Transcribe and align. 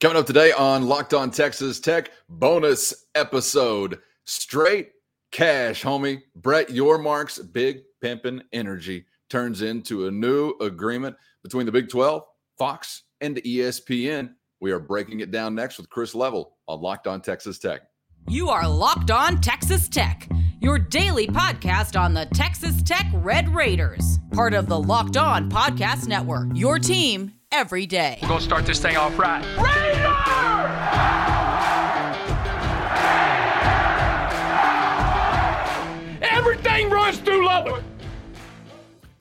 Coming 0.00 0.16
up 0.16 0.24
today 0.24 0.50
on 0.52 0.88
Locked 0.88 1.12
On 1.12 1.30
Texas 1.30 1.78
Tech, 1.78 2.10
bonus 2.30 3.04
episode. 3.14 3.98
Straight 4.24 4.92
cash, 5.30 5.82
homie. 5.82 6.22
Brett 6.36 6.68
Yormark's 6.68 7.38
Big 7.38 7.82
Pimpin' 8.02 8.40
Energy 8.54 9.04
turns 9.28 9.60
into 9.60 10.06
a 10.06 10.10
new 10.10 10.54
agreement 10.62 11.16
between 11.42 11.66
the 11.66 11.72
Big 11.72 11.90
12, 11.90 12.22
Fox, 12.56 13.02
and 13.20 13.36
ESPN. 13.42 14.30
We 14.62 14.72
are 14.72 14.80
breaking 14.80 15.20
it 15.20 15.30
down 15.30 15.54
next 15.54 15.76
with 15.76 15.90
Chris 15.90 16.14
Level 16.14 16.56
on 16.66 16.80
Locked 16.80 17.06
On 17.06 17.20
Texas 17.20 17.58
Tech. 17.58 17.82
You 18.26 18.48
are 18.48 18.66
Locked 18.66 19.10
On 19.10 19.38
Texas 19.42 19.86
Tech, 19.86 20.26
your 20.62 20.78
daily 20.78 21.26
podcast 21.26 22.00
on 22.00 22.14
the 22.14 22.24
Texas 22.32 22.82
Tech 22.82 23.04
Red 23.12 23.54
Raiders, 23.54 24.18
part 24.32 24.54
of 24.54 24.66
the 24.66 24.80
Locked 24.80 25.18
On 25.18 25.50
Podcast 25.50 26.08
Network. 26.08 26.48
Your 26.54 26.78
team 26.78 27.34
every 27.52 27.86
day. 27.86 28.18
We're 28.22 28.28
gonna 28.28 28.40
start 28.40 28.66
this 28.66 28.80
thing 28.80 28.96
off 28.96 29.18
right. 29.18 29.44
Everything 29.58 29.89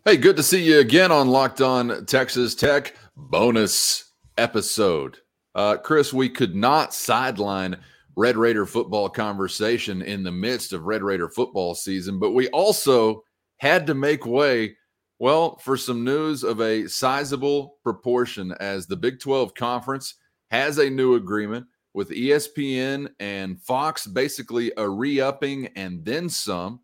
Hey, 0.09 0.17
good 0.17 0.37
to 0.37 0.43
see 0.43 0.63
you 0.63 0.79
again 0.79 1.11
on 1.11 1.27
Locked 1.27 1.61
On 1.61 2.03
Texas 2.07 2.55
Tech 2.55 2.95
bonus 3.15 4.11
episode. 4.39 5.19
Uh, 5.53 5.77
Chris, 5.77 6.11
we 6.11 6.29
could 6.29 6.55
not 6.55 6.95
sideline 6.95 7.77
Red 8.17 8.35
Raider 8.35 8.65
football 8.65 9.07
conversation 9.07 10.01
in 10.01 10.23
the 10.23 10.31
midst 10.31 10.73
of 10.73 10.85
Red 10.85 11.03
Raider 11.03 11.29
football 11.29 11.75
season, 11.75 12.17
but 12.17 12.31
we 12.31 12.47
also 12.47 13.21
had 13.57 13.85
to 13.85 13.93
make 13.93 14.25
way, 14.25 14.75
well, 15.19 15.59
for 15.59 15.77
some 15.77 16.03
news 16.03 16.43
of 16.43 16.59
a 16.59 16.87
sizable 16.87 17.77
proportion 17.83 18.51
as 18.59 18.87
the 18.87 18.97
Big 18.97 19.19
12 19.19 19.53
Conference 19.53 20.15
has 20.49 20.79
a 20.79 20.89
new 20.89 21.13
agreement 21.13 21.67
with 21.93 22.09
ESPN 22.09 23.11
and 23.19 23.61
Fox, 23.61 24.07
basically 24.07 24.71
a 24.75 24.89
re 24.89 25.21
upping 25.21 25.67
and 25.75 26.03
then 26.03 26.29
some. 26.29 26.79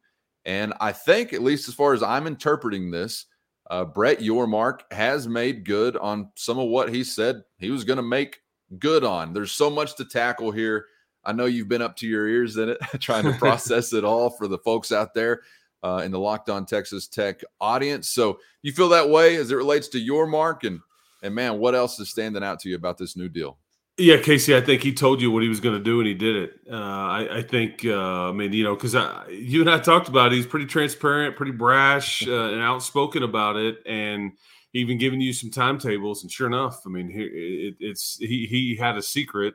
And 0.45 0.73
I 0.79 0.91
think, 0.91 1.33
at 1.33 1.41
least 1.41 1.67
as 1.67 1.73
far 1.73 1.93
as 1.93 2.03
I'm 2.03 2.27
interpreting 2.27 2.91
this, 2.91 3.25
uh, 3.69 3.83
Brett 3.83 4.19
Yormark 4.19 4.81
has 4.91 5.27
made 5.27 5.65
good 5.65 5.97
on 5.97 6.29
some 6.35 6.59
of 6.59 6.69
what 6.69 6.93
he 6.93 7.03
said 7.03 7.43
he 7.57 7.71
was 7.71 7.83
going 7.83 7.97
to 7.97 8.03
make 8.03 8.41
good 8.77 9.03
on. 9.03 9.33
There's 9.33 9.51
so 9.51 9.69
much 9.69 9.95
to 9.95 10.05
tackle 10.05 10.51
here. 10.51 10.85
I 11.23 11.31
know 11.31 11.45
you've 11.45 11.67
been 11.67 11.81
up 11.81 11.95
to 11.97 12.07
your 12.07 12.27
ears 12.27 12.57
in 12.57 12.69
it, 12.69 12.77
trying 12.99 13.23
to 13.23 13.33
process 13.39 13.93
it 13.93 14.03
all 14.03 14.29
for 14.29 14.47
the 14.47 14.59
folks 14.59 14.91
out 14.91 15.13
there 15.13 15.41
uh, 15.83 16.01
in 16.05 16.11
the 16.11 16.19
Locked 16.19 16.49
On 16.49 16.65
Texas 16.65 17.07
Tech 17.07 17.41
audience. 17.59 18.09
So 18.09 18.39
you 18.61 18.71
feel 18.71 18.89
that 18.89 19.09
way 19.09 19.35
as 19.37 19.51
it 19.51 19.55
relates 19.55 19.87
to 19.89 19.99
Yormark, 19.99 20.63
and 20.63 20.79
and 21.23 21.33
man, 21.33 21.57
what 21.57 21.73
else 21.73 21.99
is 21.99 22.09
standing 22.11 22.43
out 22.43 22.59
to 22.59 22.69
you 22.69 22.75
about 22.75 22.99
this 22.99 23.15
new 23.15 23.29
deal? 23.29 23.57
Yeah, 23.97 24.17
Casey, 24.17 24.53
I 24.53 24.59
think 24.59 24.83
he 24.83 24.93
told 24.93 25.21
you 25.21 25.31
what 25.31 25.41
he 25.41 25.47
was 25.47 25.61
going 25.61 25.77
to 25.77 25.83
do, 25.83 25.99
and 26.01 26.07
he 26.07 26.13
did 26.13 26.35
it. 26.35 26.59
Uh, 26.69 26.75
I, 26.75 27.37
I, 27.37 27.41
think, 27.41 27.85
uh, 27.85 28.29
I 28.29 28.31
mean, 28.33 28.51
you 28.51 28.65
know, 28.65 28.75
because 28.75 28.93
you 29.29 29.61
and 29.61 29.69
I 29.69 29.79
talked 29.79 30.09
about 30.09 30.33
it. 30.33 30.35
He's 30.35 30.45
pretty 30.45 30.65
transparent, 30.65 31.37
pretty 31.37 31.53
brash, 31.53 32.27
uh, 32.27 32.51
and 32.51 32.61
outspoken 32.61 33.23
about 33.23 33.55
it, 33.55 33.77
and 33.85 34.33
even 34.73 34.97
giving 34.97 35.21
you 35.21 35.31
some 35.31 35.49
timetables. 35.49 36.23
And 36.23 36.31
sure 36.31 36.47
enough, 36.47 36.81
I 36.85 36.89
mean, 36.89 37.09
he, 37.09 37.21
it, 37.23 37.75
it's 37.79 38.17
he 38.17 38.45
he 38.47 38.75
had 38.75 38.97
a 38.97 39.01
secret, 39.01 39.53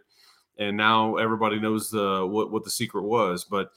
and 0.56 0.74
now 0.74 1.16
everybody 1.16 1.60
knows 1.60 1.90
the 1.90 2.26
what 2.26 2.50
what 2.50 2.64
the 2.64 2.70
secret 2.70 3.02
was. 3.02 3.44
But 3.44 3.70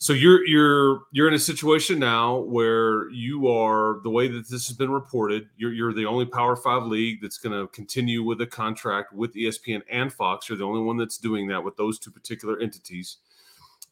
so 0.00 0.12
you're 0.12 0.46
you're 0.46 1.02
you're 1.10 1.26
in 1.26 1.34
a 1.34 1.40
situation 1.40 1.98
now 1.98 2.38
where 2.38 3.10
you 3.10 3.48
are 3.48 3.98
the 4.04 4.10
way 4.10 4.28
that 4.28 4.48
this 4.48 4.68
has 4.68 4.76
been 4.76 4.92
reported. 4.92 5.48
You're 5.56 5.72
you're 5.72 5.92
the 5.92 6.06
only 6.06 6.24
Power 6.24 6.54
Five 6.54 6.84
league 6.84 7.20
that's 7.20 7.38
going 7.38 7.58
to 7.58 7.66
continue 7.72 8.22
with 8.22 8.40
a 8.40 8.46
contract 8.46 9.12
with 9.12 9.34
ESPN 9.34 9.82
and 9.90 10.12
Fox. 10.12 10.48
You're 10.48 10.58
the 10.58 10.64
only 10.64 10.82
one 10.82 10.98
that's 10.98 11.18
doing 11.18 11.48
that 11.48 11.64
with 11.64 11.76
those 11.76 11.98
two 11.98 12.12
particular 12.12 12.60
entities. 12.60 13.16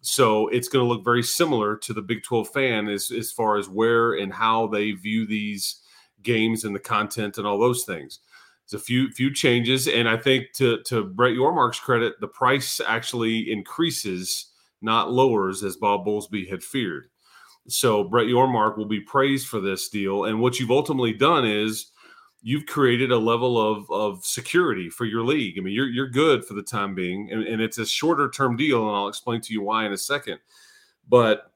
So 0.00 0.46
it's 0.48 0.68
going 0.68 0.84
to 0.84 0.88
look 0.88 1.04
very 1.04 1.24
similar 1.24 1.74
to 1.78 1.92
the 1.92 2.02
Big 2.02 2.22
12 2.22 2.48
fan 2.50 2.88
as 2.88 3.10
as 3.10 3.32
far 3.32 3.56
as 3.56 3.68
where 3.68 4.12
and 4.12 4.32
how 4.32 4.68
they 4.68 4.92
view 4.92 5.26
these 5.26 5.80
games 6.22 6.62
and 6.62 6.72
the 6.72 6.80
content 6.80 7.36
and 7.36 7.46
all 7.48 7.58
those 7.58 7.82
things. 7.84 8.20
it's 8.62 8.74
a 8.74 8.78
few 8.78 9.10
few 9.10 9.34
changes, 9.34 9.88
and 9.88 10.08
I 10.08 10.18
think 10.18 10.52
to 10.54 10.84
to 10.84 11.02
Brett 11.02 11.34
Yormark's 11.34 11.80
credit, 11.80 12.20
the 12.20 12.28
price 12.28 12.80
actually 12.86 13.50
increases 13.50 14.52
not 14.82 15.12
lowers, 15.12 15.62
as 15.62 15.76
Bob 15.76 16.06
Bowlesby 16.06 16.48
had 16.48 16.62
feared. 16.62 17.08
So 17.68 18.04
Brett 18.04 18.26
Yormark 18.26 18.76
will 18.76 18.86
be 18.86 19.00
praised 19.00 19.48
for 19.48 19.60
this 19.60 19.88
deal. 19.88 20.24
And 20.24 20.40
what 20.40 20.60
you've 20.60 20.70
ultimately 20.70 21.12
done 21.12 21.44
is 21.44 21.90
you've 22.42 22.66
created 22.66 23.10
a 23.10 23.18
level 23.18 23.60
of, 23.60 23.90
of 23.90 24.24
security 24.24 24.88
for 24.88 25.04
your 25.04 25.24
league. 25.24 25.58
I 25.58 25.62
mean, 25.62 25.74
you're, 25.74 25.88
you're 25.88 26.08
good 26.08 26.44
for 26.44 26.54
the 26.54 26.62
time 26.62 26.94
being, 26.94 27.30
and, 27.32 27.42
and 27.42 27.60
it's 27.60 27.78
a 27.78 27.86
shorter 27.86 28.30
term 28.30 28.56
deal, 28.56 28.86
and 28.86 28.96
I'll 28.96 29.08
explain 29.08 29.40
to 29.40 29.52
you 29.52 29.62
why 29.62 29.84
in 29.84 29.92
a 29.92 29.98
second. 29.98 30.38
But 31.08 31.50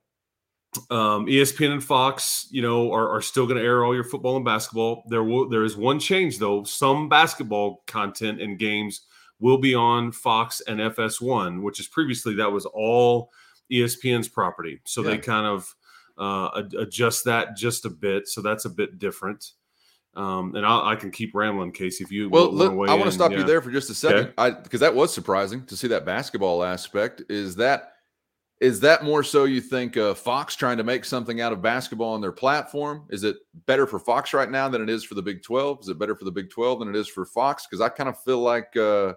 um, 0.90 1.26
ESPN 1.26 1.72
and 1.72 1.84
Fox, 1.84 2.48
you 2.50 2.62
know, 2.62 2.92
are, 2.92 3.08
are 3.08 3.22
still 3.22 3.46
going 3.46 3.58
to 3.58 3.64
air 3.64 3.84
all 3.84 3.94
your 3.94 4.04
football 4.04 4.36
and 4.36 4.44
basketball. 4.44 5.04
There 5.08 5.24
will 5.24 5.48
there 5.48 5.64
is 5.64 5.76
one 5.76 5.98
change 5.98 6.38
though. 6.38 6.64
Some 6.64 7.08
basketball 7.08 7.82
content 7.86 8.40
and 8.40 8.58
games 8.58 9.02
will 9.40 9.58
be 9.58 9.74
on 9.74 10.12
Fox 10.12 10.60
and 10.62 10.78
FS1, 10.80 11.62
which 11.62 11.80
is 11.80 11.88
previously 11.88 12.34
that 12.36 12.50
was 12.50 12.66
all 12.66 13.30
ESPN's 13.72 14.28
property. 14.28 14.80
So 14.84 15.02
Yeah. 15.02 15.10
they 15.10 15.18
kind 15.18 15.46
of 15.46 15.74
uh, 16.18 16.62
adjust 16.78 17.24
that 17.24 17.56
just 17.56 17.86
a 17.86 17.90
bit. 17.90 18.28
So 18.28 18.42
that's 18.42 18.66
a 18.66 18.70
bit 18.70 18.98
different. 18.98 19.52
Um, 20.14 20.54
and 20.56 20.66
I'll, 20.66 20.84
I 20.84 20.96
can 20.96 21.10
keep 21.10 21.34
rambling, 21.34 21.72
Casey, 21.72 22.02
if 22.04 22.10
you 22.10 22.28
Well, 22.28 22.52
look, 22.52 22.72
I 22.72 22.94
want 22.94 23.06
to 23.06 23.12
stop 23.12 23.30
you 23.30 23.44
there 23.44 23.62
for 23.62 23.70
just 23.70 23.90
a 23.90 23.94
second, 23.94 24.32
I 24.36 24.50
because 24.50 24.80
that 24.80 24.94
was 24.94 25.14
surprising 25.14 25.64
to 25.66 25.76
see 25.76 25.86
that 25.88 26.04
basketball 26.04 26.64
aspect. 26.64 27.22
Is 27.28 27.54
that 27.56 27.92
is 28.60 28.80
that 28.80 29.04
more 29.04 29.22
so 29.22 29.44
you 29.44 29.60
think 29.60 29.96
uh, 29.96 30.12
Fox 30.12 30.54
trying 30.54 30.76
to 30.76 30.84
make 30.84 31.04
something 31.06 31.40
out 31.40 31.52
of 31.52 31.62
basketball 31.62 32.12
on 32.12 32.20
their 32.20 32.32
platform? 32.32 33.06
Is 33.08 33.22
it 33.24 33.36
better 33.66 33.86
for 33.86 33.98
Fox 33.98 34.34
right 34.34 34.50
now 34.50 34.68
than 34.68 34.82
it 34.82 34.90
is 34.90 35.04
for 35.04 35.14
the 35.14 35.22
Big 35.22 35.42
Twelve? 35.42 35.78
Is 35.80 35.88
it 35.88 35.98
better 35.98 36.16
for 36.16 36.24
the 36.24 36.32
Big 36.32 36.50
Twelve 36.50 36.80
than 36.80 36.88
it 36.88 36.96
is 36.96 37.08
for 37.08 37.24
Fox? 37.24 37.66
Because 37.66 37.80
I 37.80 37.88
kind 37.88 38.08
of 38.08 38.20
feel 38.22 38.40
like, 38.40 38.76
uh, 38.76 39.14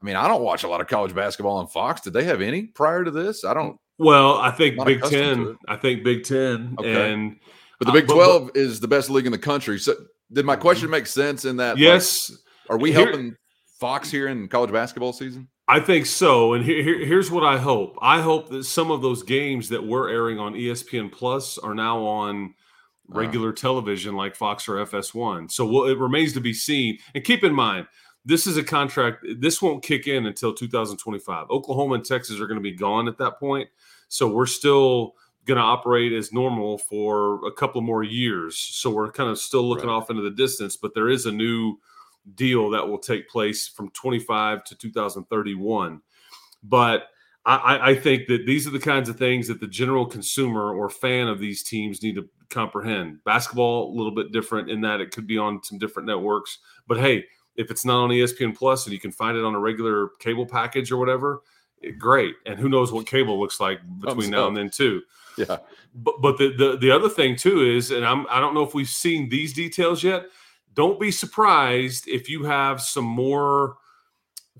I 0.00 0.04
mean, 0.06 0.16
I 0.16 0.28
don't 0.28 0.42
watch 0.42 0.62
a 0.64 0.68
lot 0.68 0.80
of 0.80 0.86
college 0.86 1.14
basketball 1.14 1.56
on 1.56 1.66
Fox. 1.66 2.00
Did 2.00 2.12
they 2.12 2.24
have 2.24 2.40
any 2.40 2.62
prior 2.66 3.04
to 3.04 3.10
this? 3.10 3.44
I 3.44 3.52
don't. 3.54 3.78
Well, 3.98 4.34
I 4.34 4.50
think 4.52 4.82
Big 4.84 5.02
Ten. 5.02 5.56
I 5.66 5.76
think 5.76 6.04
Big 6.04 6.22
Ten 6.24 6.76
Okay. 6.78 7.12
and 7.12 7.36
But 7.80 7.86
the 7.86 7.90
Uh, 7.90 7.94
Big 7.94 8.06
but- 8.06 8.14
Twelve 8.14 8.50
is 8.54 8.80
the 8.80 8.88
best 8.88 9.10
league 9.10 9.26
in 9.26 9.32
the 9.32 9.38
country. 9.38 9.78
So, 9.78 9.94
did 10.32 10.44
my 10.44 10.56
question 10.56 10.90
make 10.90 11.06
sense 11.06 11.44
in 11.44 11.56
that? 11.58 11.72
like, 11.76 11.78
yes, 11.78 12.30
are 12.68 12.78
we 12.78 12.92
Here- 12.92 13.06
helping 13.06 13.36
Fox 13.80 14.10
here 14.10 14.28
in 14.28 14.48
college 14.48 14.72
basketball 14.72 15.12
season? 15.12 15.48
I 15.68 15.80
think 15.80 16.06
so. 16.06 16.54
And 16.54 16.64
here, 16.64 16.82
here- 16.82 17.04
here's 17.04 17.30
what 17.30 17.44
I 17.44 17.58
hope. 17.58 17.96
I 18.00 18.20
hope 18.20 18.48
that 18.50 18.64
some 18.64 18.90
of 18.90 19.02
those 19.02 19.22
games 19.22 19.68
that 19.68 19.84
were 19.86 20.08
airing 20.08 20.38
on 20.38 20.54
ESPN 20.56 21.08
Plus 21.10 21.58
are 21.58 21.74
now 21.74 21.98
on 22.04 22.54
Uh. 23.12 23.18
regular 23.18 23.52
television 23.52 24.14
like 24.16 24.34
Fox 24.36 24.68
or 24.68 24.78
FS1. 24.78 25.48
So 25.50 25.66
we'll, 25.66 25.84
it 25.86 25.98
remains 25.98 26.32
to 26.34 26.40
be 26.40 26.52
seen. 26.54 26.98
And 27.14 27.22
keep 27.24 27.42
in 27.44 27.54
mind, 27.54 27.86
this 28.28 28.46
is 28.46 28.58
a 28.58 28.62
contract. 28.62 29.24
This 29.38 29.62
won't 29.62 29.82
kick 29.82 30.06
in 30.06 30.26
until 30.26 30.52
2025. 30.52 31.48
Oklahoma 31.50 31.94
and 31.94 32.04
Texas 32.04 32.38
are 32.38 32.46
going 32.46 32.58
to 32.58 32.62
be 32.62 32.72
gone 32.76 33.08
at 33.08 33.16
that 33.16 33.38
point. 33.38 33.68
So 34.08 34.28
we're 34.28 34.44
still 34.46 35.14
going 35.46 35.56
to 35.56 35.62
operate 35.64 36.12
as 36.12 36.30
normal 36.30 36.76
for 36.76 37.44
a 37.46 37.50
couple 37.52 37.80
more 37.80 38.02
years. 38.02 38.58
So 38.58 38.90
we're 38.90 39.10
kind 39.10 39.30
of 39.30 39.38
still 39.38 39.66
looking 39.66 39.88
Right. 39.88 39.94
off 39.94 40.10
into 40.10 40.20
the 40.22 40.30
distance, 40.30 40.76
but 40.76 40.92
there 40.94 41.08
is 41.08 41.24
a 41.24 41.32
new 41.32 41.78
deal 42.34 42.68
that 42.68 42.86
will 42.86 42.98
take 42.98 43.30
place 43.30 43.66
from 43.66 43.88
25 43.92 44.62
to 44.64 44.76
2031. 44.76 46.02
But 46.62 47.08
I- 47.46 47.56
I, 47.56 47.88
I 47.90 47.94
think 47.94 48.26
that 48.26 48.44
these 48.44 48.66
are 48.66 48.70
the 48.70 48.78
kinds 48.78 49.08
of 49.08 49.16
things 49.16 49.48
that 49.48 49.58
the 49.60 49.66
general 49.66 50.04
consumer 50.04 50.74
or 50.76 50.90
fan 50.90 51.28
of 51.28 51.38
these 51.38 51.62
teams 51.62 52.02
need 52.02 52.16
to 52.16 52.28
comprehend. 52.50 53.24
Basketball, 53.24 53.90
a 53.90 53.94
little 53.96 54.12
bit 54.14 54.32
different 54.32 54.68
in 54.70 54.82
that 54.82 55.00
it 55.00 55.12
could 55.12 55.26
be 55.26 55.38
on 55.38 55.62
some 55.62 55.78
different 55.78 56.06
networks. 56.06 56.58
But 56.86 56.98
hey, 57.00 57.24
if 57.58 57.70
it's 57.72 57.84
not 57.84 58.04
on 58.04 58.10
ESPN 58.10 58.56
Plus 58.56 58.86
and 58.86 58.94
you 58.94 59.00
can 59.00 59.12
find 59.12 59.36
it 59.36 59.44
on 59.44 59.54
a 59.54 59.58
regular 59.58 60.10
cable 60.20 60.46
package 60.46 60.90
or 60.90 60.96
whatever, 60.96 61.42
great. 61.98 62.36
And 62.46 62.58
who 62.58 62.68
knows 62.68 62.92
what 62.92 63.06
cable 63.06 63.38
looks 63.38 63.60
like 63.60 63.80
between 64.00 64.30
now 64.30 64.46
and 64.46 64.56
then 64.56 64.70
too. 64.70 65.02
Yeah. 65.36 65.58
But 65.94 66.22
but 66.22 66.38
the, 66.38 66.54
the 66.56 66.76
the 66.76 66.90
other 66.90 67.08
thing 67.08 67.36
too 67.36 67.62
is, 67.62 67.90
and 67.90 68.06
I'm 68.06 68.26
I 68.30 68.40
don't 68.40 68.54
know 68.54 68.62
if 68.62 68.74
we've 68.74 68.88
seen 68.88 69.28
these 69.28 69.52
details 69.52 70.02
yet. 70.02 70.26
Don't 70.74 71.00
be 71.00 71.10
surprised 71.10 72.06
if 72.06 72.28
you 72.28 72.44
have 72.44 72.80
some 72.80 73.04
more 73.04 73.76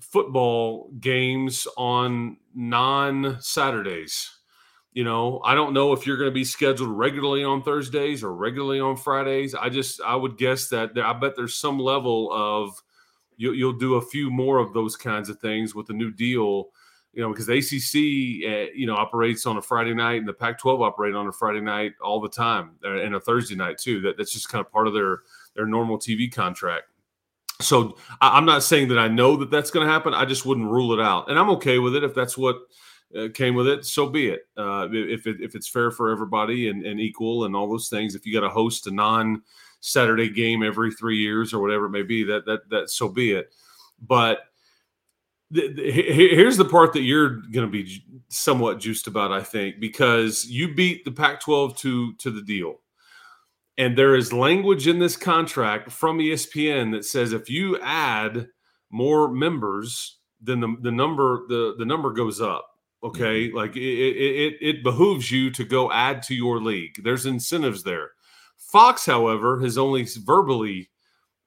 football 0.01 0.91
games 0.99 1.67
on 1.77 2.37
non 2.53 3.37
Saturdays. 3.39 4.29
You 4.91 5.05
know, 5.05 5.39
I 5.45 5.55
don't 5.55 5.73
know 5.73 5.93
if 5.93 6.05
you're 6.05 6.17
going 6.17 6.31
to 6.31 6.33
be 6.33 6.43
scheduled 6.43 6.89
regularly 6.89 7.43
on 7.43 7.61
Thursdays 7.61 8.23
or 8.23 8.33
regularly 8.33 8.81
on 8.81 8.97
Fridays. 8.97 9.55
I 9.55 9.69
just 9.69 10.01
I 10.01 10.15
would 10.15 10.37
guess 10.37 10.67
that 10.69 10.95
there, 10.95 11.05
I 11.05 11.13
bet 11.13 11.35
there's 11.37 11.55
some 11.55 11.79
level 11.79 12.29
of 12.33 12.81
you, 13.39 13.53
you'll 13.53 13.71
do 13.71 13.95
a 13.95 14.01
few 14.01 14.29
more 14.29 14.57
of 14.57 14.73
those 14.73 14.97
kinds 14.97 15.29
of 15.29 15.39
things 15.39 15.73
with 15.73 15.87
the 15.87 15.93
new 15.93 16.11
deal. 16.11 16.69
You 17.13 17.23
know, 17.23 17.29
because 17.29 17.47
the 17.47 17.57
ACC, 17.57 18.45
uh, 18.45 18.71
you 18.75 18.85
know, 18.85 18.95
operates 18.95 19.47
on 19.47 19.57
a 19.57 19.61
Friday 19.61 19.95
night, 19.95 20.19
and 20.19 20.27
the 20.27 20.33
Pac-12 20.33 20.85
operate 20.85 21.15
on 21.15 21.25
a 21.25 21.31
Friday 21.31 21.61
night 21.61 21.93
all 22.03 22.19
the 22.19 22.29
time, 22.29 22.71
uh, 22.85 23.01
and 23.01 23.15
a 23.15 23.19
Thursday 23.19 23.55
night 23.55 23.79
too. 23.79 24.01
That 24.01 24.17
that's 24.17 24.33
just 24.33 24.49
kind 24.49 24.63
of 24.63 24.71
part 24.71 24.87
of 24.87 24.93
their 24.93 25.21
their 25.55 25.65
normal 25.65 25.97
TV 25.97 26.31
contract. 26.31 26.85
So 27.61 27.97
I, 28.21 28.37
am 28.37 28.45
not 28.45 28.61
saying 28.61 28.89
that 28.89 28.99
I 28.99 29.07
know 29.07 29.37
that 29.37 29.49
that's 29.49 29.71
going 29.71 29.87
to 29.87 29.91
happen. 29.91 30.13
I 30.13 30.25
just 30.25 30.45
wouldn't 30.45 30.69
rule 30.69 30.93
it 30.93 31.01
out, 31.01 31.29
and 31.29 31.39
I'm 31.39 31.49
okay 31.51 31.79
with 31.79 31.95
it 31.95 32.03
if 32.03 32.13
that's 32.13 32.37
what 32.37 32.57
uh, 33.17 33.29
came 33.33 33.55
with 33.55 33.67
it. 33.67 33.85
So 33.85 34.07
be 34.07 34.27
it. 34.27 34.41
Uh, 34.55 34.87
if 34.91 35.25
it, 35.25 35.37
if 35.39 35.55
it's 35.55 35.67
fair 35.67 35.91
for 35.91 36.11
everybody 36.11 36.67
and, 36.67 36.85
and 36.85 36.99
equal 36.99 37.45
and 37.45 37.55
all 37.55 37.69
those 37.69 37.89
things. 37.89 38.13
If 38.13 38.25
you 38.25 38.33
got 38.33 38.45
to 38.45 38.53
host 38.53 38.85
a 38.85 38.91
non 38.91 39.41
Saturday 39.81 40.29
game 40.29 40.63
every 40.63 40.91
three 40.91 41.17
years 41.17 41.53
or 41.53 41.61
whatever 41.61 41.85
it 41.85 41.91
may 41.91 42.03
be, 42.03 42.23
that 42.23 42.45
that 42.45 42.69
that 42.69 42.89
so 42.89 43.09
be 43.09 43.31
it. 43.31 43.53
But 44.01 44.39
the, 45.51 45.73
the, 45.73 45.91
here's 45.91 46.57
the 46.57 46.65
part 46.65 46.93
that 46.93 47.01
you're 47.01 47.29
going 47.29 47.65
to 47.65 47.67
be 47.67 48.03
somewhat 48.27 48.79
juiced 48.79 49.07
about, 49.07 49.31
I 49.31 49.41
think, 49.41 49.79
because 49.79 50.45
you 50.45 50.73
beat 50.73 51.05
the 51.05 51.11
Pac-12 51.11 51.77
to 51.77 52.13
to 52.15 52.31
the 52.31 52.41
deal, 52.41 52.81
and 53.77 53.97
there 53.97 54.15
is 54.15 54.31
language 54.31 54.87
in 54.87 54.99
this 54.99 55.15
contract 55.15 55.91
from 55.91 56.19
ESPN 56.19 56.91
that 56.91 57.05
says 57.05 57.33
if 57.33 57.49
you 57.49 57.79
add 57.81 58.47
more 58.91 59.31
members, 59.31 60.17
then 60.41 60.59
the, 60.59 60.75
the 60.81 60.91
number 60.91 61.47
the 61.47 61.75
the 61.77 61.85
number 61.85 62.11
goes 62.11 62.41
up. 62.41 62.65
Okay, 63.03 63.47
mm-hmm. 63.47 63.57
like 63.57 63.75
it, 63.75 63.81
it 63.81 64.57
it 64.61 64.83
behooves 64.83 65.31
you 65.31 65.49
to 65.51 65.63
go 65.63 65.91
add 65.91 66.21
to 66.23 66.35
your 66.35 66.61
league. 66.61 67.01
There's 67.03 67.25
incentives 67.25 67.83
there. 67.83 68.11
Fox, 68.59 69.05
however, 69.05 69.59
has 69.61 69.77
only 69.77 70.05
verbally 70.23 70.89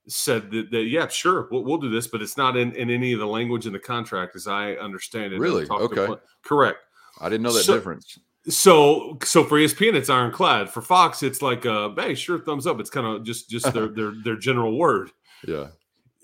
said 0.09 0.50
that, 0.50 0.70
that 0.70 0.85
yeah, 0.85 1.06
sure, 1.09 1.49
we'll, 1.50 1.62
we'll, 1.64 1.79
do 1.79 1.88
this, 1.88 2.09
but 2.09 2.23
it's 2.23 2.37
not 2.37 2.56
in, 2.56 2.73
in 2.73 2.91
any 2.91 3.12
of 3.12 3.20
the 3.20 3.26
language 3.26 3.67
in 3.67 3.73
the 3.73 3.79
contract 3.79 4.35
as 4.35 4.49
I 4.49 4.73
understand 4.73 5.32
it. 5.32 5.38
Really? 5.38 5.67
Okay. 5.69 6.20
Correct. 6.43 6.79
I 7.20 7.29
didn't 7.29 7.43
know 7.43 7.53
that 7.53 7.64
so, 7.64 7.75
difference. 7.75 8.19
So, 8.49 9.19
so 9.23 9.44
for 9.44 9.59
ESPN, 9.59 9.94
it's 9.94 10.11
ironclad. 10.11 10.70
For 10.70 10.82
Fox, 10.82 11.23
it's 11.23 11.43
like, 11.43 11.64
uh, 11.64 11.91
hey, 11.97 12.14
sure, 12.14 12.41
thumbs 12.41 12.67
up. 12.67 12.81
It's 12.81 12.91
kind 12.91 13.06
of 13.06 13.25
just 13.25 13.49
just 13.49 13.73
their 13.73 13.88
their 13.88 14.12
their 14.25 14.37
general 14.37 14.76
word. 14.76 15.11
Yeah. 15.47 15.69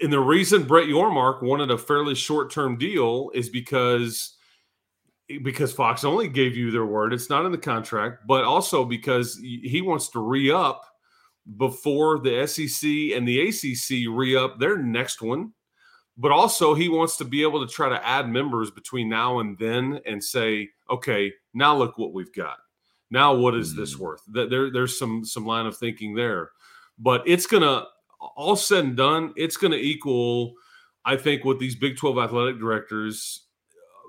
And 0.01 0.13
the 0.13 0.21
reason 0.21 0.65
Brett 0.65 0.89
Yormark 0.89 1.43
wanted 1.43 1.71
a 1.71 1.79
fairly 1.79 2.15
short 2.15 2.51
term 2.51 2.77
deal 2.77 3.31
is 3.35 3.49
because 3.49 4.37
because 5.43 5.73
Fox 5.73 6.05
only 6.05 6.29
gave 6.29 6.57
you 6.57 6.71
their 6.71 6.87
word. 6.87 7.13
It's 7.13 7.29
not 7.29 7.45
in 7.45 7.53
the 7.53 7.59
contract, 7.59 8.27
but 8.27 8.45
also 8.45 8.85
because 8.85 9.39
he 9.39 9.83
wants 9.83 10.09
to 10.11 10.21
re 10.21 10.51
up 10.51 10.85
before 11.57 12.19
the 12.19 12.47
SEC 12.47 13.17
and 13.17 13.27
the 13.27 13.49
ACC 13.49 14.15
re 14.15 14.37
up 14.37 14.59
their 14.59 14.79
next 14.79 15.23
one. 15.23 15.53
But 16.21 16.33
also, 16.33 16.75
he 16.75 16.89
wants 16.89 17.17
to 17.19 17.25
be 17.25 17.43
able 17.43 17.65
to 17.65 17.73
try 17.73 17.89
to 17.89 18.07
add 18.07 18.29
members 18.29 18.73
between 18.73 19.09
now 19.09 19.39
and 19.39 19.57
then 19.57 20.01
and 20.05 20.23
say, 20.23 20.69
okay, 20.91 21.33
now 21.55 21.77
look 21.77 21.97
what 21.97 22.13
we've 22.13 22.33
got. 22.33 22.57
Now, 23.09 23.35
what 23.35 23.55
is 23.55 23.71
mm-hmm. 23.71 23.81
this 23.81 23.95
mm. 23.95 24.01
worth? 24.01 24.23
There, 24.27 24.71
there's 24.71 24.99
some 24.99 25.25
some 25.25 25.47
line 25.47 25.67
of 25.67 25.77
thinking 25.77 26.15
there, 26.15 26.51
but 26.99 27.23
it's 27.27 27.47
gonna 27.47 27.85
all 28.21 28.57
said 28.57 28.85
and 28.85 28.97
done, 28.97 29.33
it's 29.37 29.57
gonna 29.57 29.77
equal, 29.77 30.55
I 31.05 31.17
think, 31.17 31.45
what 31.45 31.61
these 31.61 31.77
Big 31.77 31.97
12 31.97 32.19
athletic 32.19 32.59
directors 32.59 33.48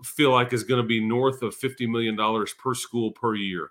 feel 0.06 0.32
like 0.32 0.54
is 0.54 0.64
going 0.64 0.82
to 0.82 0.88
be 0.88 1.00
north 1.00 1.42
of 1.42 1.58
$50 1.58 1.88
million 1.88 2.18
per 2.58 2.74
school 2.74 3.12
per 3.12 3.36
year. 3.36 3.70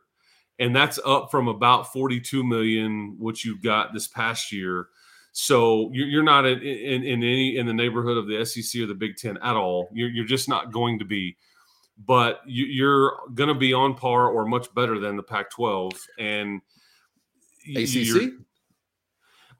And 0.58 0.74
that's 0.74 0.98
up 1.04 1.30
from 1.30 1.48
about 1.48 1.92
42 1.92 2.42
million 2.42 3.16
which 3.18 3.44
you 3.44 3.60
got 3.60 3.92
this 3.92 4.08
past 4.08 4.52
year. 4.52 4.88
So 5.32 5.90
you're, 5.92 6.24
not 6.24 6.46
in, 6.46 6.60
in, 6.60 7.04
in, 7.04 7.22
any 7.22 7.56
in 7.56 7.66
the 7.66 7.72
neighborhood 7.72 8.16
of 8.16 8.26
the 8.26 8.44
sec 8.44 8.82
or 8.82 8.86
the 8.86 8.94
big 8.94 9.16
ten 9.16 9.36
at 9.36 9.54
all. 9.54 9.88
You're, 9.92 10.08
you're 10.08 10.24
just 10.24 10.48
not 10.48 10.72
going 10.72 10.98
to 10.98 11.04
be. 11.04 11.36
But 12.04 12.40
you, 12.46 12.88
are 12.88 13.12
going 13.34 13.48
to 13.48 13.54
be 13.54 13.72
on 13.72 13.94
par 13.94 14.28
or 14.28 14.46
much 14.46 14.72
better 14.74 14.98
than 14.98 15.16
the 15.16 15.22
pac 15.22 15.50
12 15.50 15.92
and 16.18 16.60
acc 17.76 18.32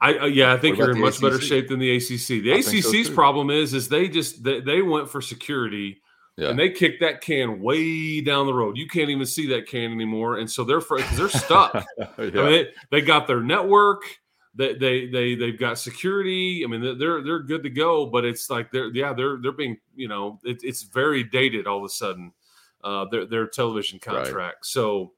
I 0.01 0.19
uh, 0.19 0.27
yeah, 0.27 0.53
I 0.53 0.59
think 0.59 0.79
you're 0.79 0.93
in 0.93 1.01
much 1.01 1.17
ACC? 1.17 1.23
better 1.23 1.41
shape 1.41 1.69
than 1.69 1.81
the 1.81 1.97
ACC. 1.97 2.43
The 2.43 2.53
I 2.53 2.59
ACC's 2.59 3.09
so 3.09 3.15
problem 3.15 3.51
is 3.51 3.75
is 3.75 3.89
they 3.89 4.09
just 4.09 4.45
they, 4.45 4.61
they 4.61 4.83
went 4.83 5.11
for 5.11 5.21
security 5.21 6.01
yeah. 6.39 6.51
And 6.51 6.59
they 6.59 6.71
kicked 6.71 7.01
that 7.01 7.21
can 7.21 7.61
way 7.61 8.21
down 8.21 8.47
the 8.47 8.55
road. 8.55 8.79
You 8.79 8.87
can't 8.87 9.11
even 9.11 9.27
see 9.27 9.49
that 9.49 9.67
can 9.67 9.91
anymore. 9.91 10.39
And 10.39 10.49
so 10.49 10.63
they're 10.63 10.81
they're 11.15 11.29
stuck. 11.29 11.75
yeah. 11.99 12.07
I 12.17 12.23
mean, 12.23 12.33
they, 12.33 12.69
they 12.93 13.01
got 13.01 13.27
their 13.27 13.41
network. 13.41 14.03
They, 14.55 14.75
they 14.75 15.07
they 15.09 15.35
they've 15.35 15.59
got 15.59 15.81
security. 15.81 16.63
I 16.65 16.69
mean, 16.69 16.97
they're 16.97 17.23
they're 17.23 17.43
good 17.43 17.65
to 17.65 17.71
go. 17.71 18.07
But 18.07 18.25
it's 18.25 18.51
like 18.51 18.71
they're 18.71 18.87
yeah 18.95 19.13
they're 19.13 19.39
they're 19.43 19.51
being 19.51 19.79
you 19.97 20.07
know 20.07 20.39
it, 20.45 20.61
it's 20.63 20.85
very 20.85 21.25
dated 21.25 21.67
all 21.67 21.79
of 21.79 21.85
a 21.85 21.89
sudden. 21.89 22.33
Uh, 22.85 23.07
their 23.11 23.27
their 23.27 23.49
television 23.49 23.99
contract. 23.99 24.33
Right. 24.33 24.55
So, 24.63 25.15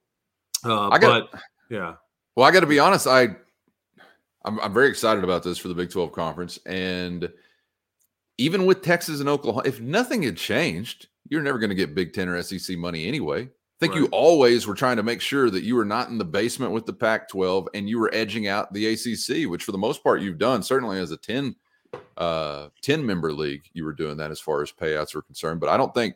uh, 0.64 0.88
I 0.88 0.99
got, 0.99 1.31
but 1.31 1.43
yeah. 1.69 1.96
Well, 2.34 2.49
I 2.49 2.50
got 2.50 2.61
to 2.61 2.66
be 2.66 2.78
honest. 2.78 3.06
I 3.06 3.37
I'm, 4.46 4.58
I'm 4.61 4.73
very 4.73 4.88
excited 4.88 5.23
about 5.23 5.43
this 5.43 5.58
for 5.58 5.69
the 5.69 5.75
Big 5.75 5.90
12 5.90 6.12
conference 6.12 6.58
and 6.64 7.31
even 8.40 8.64
with 8.64 8.81
Texas 8.81 9.20
and 9.20 9.28
Oklahoma, 9.28 9.69
if 9.69 9.81
nothing 9.81 10.22
had 10.22 10.37
changed, 10.37 11.08
you're 11.28 11.42
never 11.42 11.58
going 11.58 11.69
to 11.69 11.76
get 11.76 11.94
Big 11.94 12.14
Ten 12.14 12.26
or 12.26 12.42
SEC 12.42 12.76
money 12.78 13.06
anyway. 13.06 13.42
I 13.42 13.48
think 13.78 13.92
right. 13.92 14.00
you 14.00 14.08
always 14.12 14.66
were 14.66 14.75
trying 14.75 14.96
to 14.96 15.02
make 15.02 15.20
sure 15.20 15.50
that 15.50 15.62
you 15.62 15.76
were 15.76 15.84
not 15.84 16.08
in 16.08 16.16
the 16.16 16.25
basement 16.25 16.72
with 16.72 16.87
the 16.87 16.92
Pac 16.92 17.28
12 17.28 17.69
and 17.75 17.88
you 17.88 17.98
were 17.98 18.10
edging 18.14 18.48
out 18.48 18.72
the 18.72 18.87
ACC, 18.87 19.48
which 19.48 19.64
for 19.64 19.72
the 19.72 19.78
most 19.78 20.02
part 20.02 20.22
you've 20.22 20.38
done, 20.38 20.62
certainly 20.62 20.98
as 20.98 21.10
a 21.10 21.19
10, 21.19 21.54
uh, 22.16 22.69
10 22.81 23.04
member 23.04 23.31
league, 23.31 23.62
you 23.75 23.84
were 23.84 23.92
doing 23.92 24.16
that 24.16 24.31
as 24.31 24.40
far 24.40 24.62
as 24.62 24.72
payouts 24.72 25.14
are 25.14 25.22
concerned. 25.22 25.60
But 25.60 25.69
I 25.69 25.76
don't 25.76 25.94
think. 25.94 26.14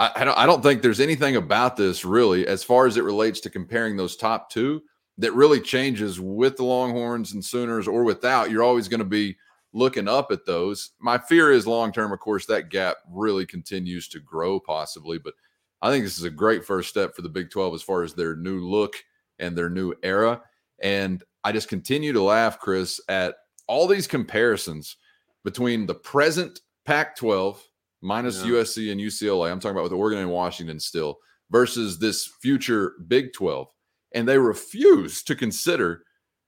I, 0.00 0.10
I 0.16 0.24
don't, 0.24 0.38
I 0.38 0.46
don't 0.46 0.62
think 0.62 0.82
there's 0.82 1.00
anything 1.00 1.36
about 1.36 1.76
this 1.76 2.04
really, 2.04 2.48
as 2.48 2.64
far 2.64 2.86
as 2.86 2.96
it 2.96 3.04
relates 3.04 3.40
to 3.40 3.50
comparing 3.50 3.96
those 3.96 4.16
top 4.16 4.50
two, 4.50 4.82
that 5.18 5.32
really 5.34 5.60
changes 5.60 6.18
with 6.18 6.56
the 6.56 6.64
Longhorns 6.64 7.32
and 7.32 7.44
Sooners 7.44 7.86
or 7.86 8.02
without. 8.02 8.50
You're 8.50 8.62
always 8.64 8.88
going 8.88 9.00
to 9.00 9.04
be 9.04 9.36
looking 9.72 10.08
up 10.08 10.30
at 10.30 10.46
those. 10.46 10.90
My 11.00 11.18
fear 11.18 11.50
is 11.50 11.66
long 11.66 11.92
term, 11.92 12.12
of 12.12 12.20
course, 12.20 12.46
that 12.46 12.68
gap 12.68 12.96
really 13.10 13.46
continues 13.46 14.08
to 14.08 14.20
grow, 14.20 14.60
possibly. 14.60 15.18
But 15.18 15.34
I 15.80 15.90
think 15.90 16.04
this 16.04 16.18
is 16.18 16.24
a 16.24 16.30
great 16.30 16.64
first 16.64 16.88
step 16.88 17.14
for 17.14 17.22
the 17.22 17.28
Big 17.28 17.50
12 17.50 17.74
as 17.74 17.82
far 17.82 18.02
as 18.02 18.14
their 18.14 18.36
new 18.36 18.60
look 18.60 18.94
and 19.38 19.56
their 19.56 19.70
new 19.70 19.94
era. 20.02 20.42
And 20.82 21.22
I 21.44 21.52
just 21.52 21.68
continue 21.68 22.12
to 22.12 22.22
laugh, 22.22 22.58
Chris, 22.58 23.00
at 23.08 23.36
all 23.66 23.86
these 23.86 24.06
comparisons 24.06 24.96
between 25.44 25.86
the 25.86 25.94
present 25.94 26.60
Pac 26.84 27.16
12 27.16 27.62
minus 28.00 28.44
yeah. 28.44 28.52
USC 28.52 28.92
and 28.92 29.00
UCLA. 29.00 29.50
I'm 29.50 29.60
talking 29.60 29.76
about 29.76 29.84
with 29.84 29.92
Oregon 29.92 30.20
and 30.20 30.30
Washington 30.30 30.78
still 30.78 31.18
versus 31.50 31.98
this 31.98 32.26
future 32.40 32.94
Big 33.08 33.32
12. 33.32 33.68
And 34.14 34.28
they 34.28 34.38
refuse 34.38 35.22
to 35.24 35.34
consider 35.34 36.04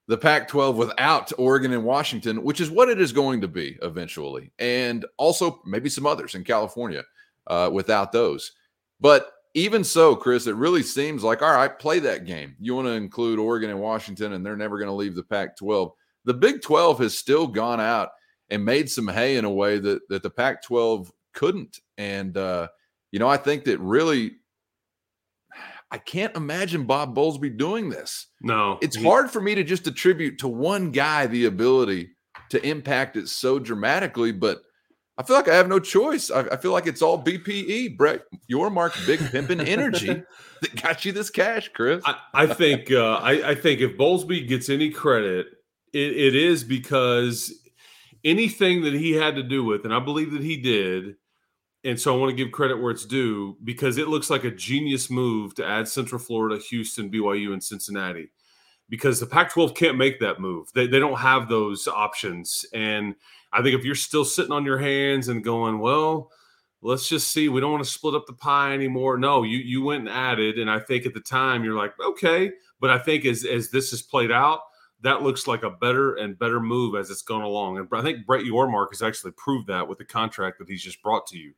the 0.07 0.19
Pac 0.19 0.49
12 0.49 0.77
without 0.77 1.33
Oregon 1.39 1.73
and 1.73 1.85
Washington, 1.85 2.43
which 2.43 2.61
is 2.61 2.71
what 2.71 2.89
it 2.89 3.01
is 3.01 3.13
going 3.13 3.41
to 3.41 3.49
be 3.49 3.79
eventually. 3.83 4.53
And 4.59 5.07
also 5.17 5.63
maybe 5.65 5.89
some 5.89 6.07
others 6.07 6.35
in 6.35 6.45
California 6.45 7.03
uh, 7.47 7.71
without 7.73 8.13
those. 8.13 8.53
But 9.01 9.31
even 9.55 9.85
so, 9.85 10.15
Chris, 10.17 10.47
it 10.47 10.57
really 10.57 10.83
seems 10.83 11.23
like, 11.23 11.41
all 11.41 11.53
right, 11.53 11.79
play 11.79 12.01
that 12.01 12.27
game. 12.27 12.57
You 12.59 12.75
want 12.75 12.87
to 12.87 12.93
include 12.93 13.39
Oregon 13.39 13.71
and 13.71 13.81
Washington, 13.81 14.33
and 14.33 14.45
they're 14.45 14.57
never 14.57 14.79
going 14.79 14.89
to 14.89 14.95
leave 14.95 15.15
the 15.15 15.23
Pac 15.23 15.57
12. 15.57 15.93
The 16.25 16.35
Big 16.35 16.61
12 16.61 16.99
has 16.99 17.17
still 17.17 17.47
gone 17.47 17.81
out 17.81 18.11
and 18.51 18.65
made 18.65 18.91
some 18.91 19.09
hay 19.09 19.37
in 19.37 19.45
a 19.45 19.51
way 19.51 19.79
that, 19.79 20.01
that 20.09 20.23
the 20.23 20.31
Pac 20.31 20.63
12 20.63 21.11
couldn't. 21.33 21.81
And, 21.97 22.37
uh, 22.37 22.69
you 23.13 23.19
know, 23.19 23.29
I 23.29 23.37
think 23.37 23.65
that 23.65 23.79
really 23.79 24.33
I 25.91 25.99
can't 25.99 26.37
imagine 26.37 26.85
Bob 26.85 27.15
Bowlesby 27.15 27.57
doing 27.57 27.91
this. 27.91 28.27
No. 28.43 28.79
It's 28.83 28.97
he, 28.97 29.05
hard 29.05 29.31
for 29.31 29.41
me 29.41 29.55
to 29.55 29.65
just 29.65 29.87
attribute 29.87 30.39
to 30.39 30.49
one 30.49 30.91
guy 30.91 31.27
the 31.27 31.45
ability 31.45 32.11
to 32.51 32.67
impact 32.67 33.17
it 33.17 33.29
so 33.29 33.59
dramatically, 33.59 34.33
but 34.33 34.63
I 35.17 35.23
feel 35.23 35.37
like 35.37 35.49
I 35.49 35.55
have 35.55 35.69
no 35.69 35.79
choice. 35.79 36.31
I, 36.31 36.41
I 36.41 36.57
feel 36.57 36.73
like 36.73 36.87
it's 36.87 37.01
all 37.01 37.23
BPE, 37.23 37.97
Brett, 37.97 38.23
Yormark, 38.51 39.07
big 39.07 39.21
pimping 39.21 39.61
energy 39.61 40.09
that 40.61 40.83
got 40.83 41.05
you 41.05 41.13
this 41.13 41.31
cash, 41.31 41.71
Chris. 41.73 42.03
I, 42.05 42.17
I 42.35 42.47
think 42.47 42.91
uh, 42.91 43.15
I, 43.15 43.51
I, 43.51 43.55
think 43.55 43.81
if 43.81 43.97
Bowlesby 43.97 44.49
gets 44.49 44.69
any 44.69 44.91
credit, 44.91 45.47
it, 45.93 46.17
it 46.17 46.35
is 46.35 46.65
because 46.65 47.53
anything 48.25 48.83
that 48.83 48.95
he 48.95 49.13
had 49.13 49.37
to 49.37 49.45
do 49.45 49.63
with, 49.63 49.85
and 49.85 49.95
I 49.95 50.01
believe 50.01 50.33
that 50.33 50.43
he 50.43 50.57
did, 50.57 51.15
and 51.85 52.01
so 52.01 52.15
I 52.15 52.19
want 52.19 52.31
to 52.31 52.37
give 52.37 52.53
credit 52.53 52.81
where 52.81 52.91
it's 52.91 53.05
due 53.05 53.57
because 53.63 53.99
it 53.99 54.09
looks 54.09 54.31
like 54.31 54.45
a 54.45 54.51
genius 54.51 55.11
move 55.11 55.55
to 55.57 55.67
add 55.67 55.87
Central 55.87 56.19
Florida, 56.19 56.59
Houston, 56.71 57.11
BYU, 57.11 57.53
and 57.53 57.63
Cincinnati 57.63 58.31
because 58.89 59.21
the 59.21 59.27
Pac 59.27 59.51
12 59.51 59.75
can't 59.75 59.97
make 59.97 60.21
that 60.21 60.41
move. 60.41 60.69
They, 60.75 60.87
they 60.87 60.99
don't 60.99 61.19
have 61.19 61.49
those 61.49 61.89
options. 61.89 62.65
And 62.73 63.15
I 63.53 63.63
think 63.63 63.79
if 63.79 63.85
you're 63.85 63.95
still 63.95 64.25
sitting 64.25 64.53
on 64.53 64.65
your 64.65 64.79
hands 64.79 65.29
and 65.29 65.45
going, 65.45 65.79
well, 65.79 66.31
let's 66.83 67.09
just 67.09 67.33
see, 67.33 67.49
we 67.49 67.61
don't 67.61 67.73
want 67.73 67.85
to 67.85 67.91
split 67.91 68.15
up 68.15 68.27
the 68.27 68.35
pie 68.35 68.75
anymore. 68.75 69.17
No, 69.19 69.43
you, 69.43 69.59
you 69.59 69.83
went 69.83 70.01
and 70.01 70.09
added. 70.09 70.59
And 70.59 70.71
I 70.71 70.81
think 70.81 71.07
at 71.07 71.15
the 71.15 71.21
time 71.21 71.65
you're 71.65 71.77
like, 71.77 71.95
okay. 72.01 72.53
But 72.81 72.91
I 72.91 72.99
think 72.99 73.25
as, 73.25 73.45
as 73.45 73.71
this 73.71 73.91
has 73.91 74.03
played 74.03 74.31
out, 74.31 74.61
that 75.01 75.23
looks 75.23 75.47
like 75.47 75.63
a 75.65 75.71
better 75.71 76.15
and 76.15 76.39
better 76.39 76.61
move 76.61 76.95
as 76.95 77.11
it's 77.11 77.23
gone 77.23 77.43
along. 77.43 77.79
And 77.79 77.89
I 77.93 78.03
think 78.03 78.27
Brett 78.27 78.45
Yormark 78.45 78.89
has 78.93 79.03
actually 79.03 79.33
proved 79.33 79.67
that 79.69 79.87
with 79.87 79.99
the 79.99 80.05
contract 80.05 80.59
that 80.59 80.69
he's 80.69 80.83
just 80.83 81.03
brought 81.03 81.27
to 81.29 81.39
you. 81.39 81.53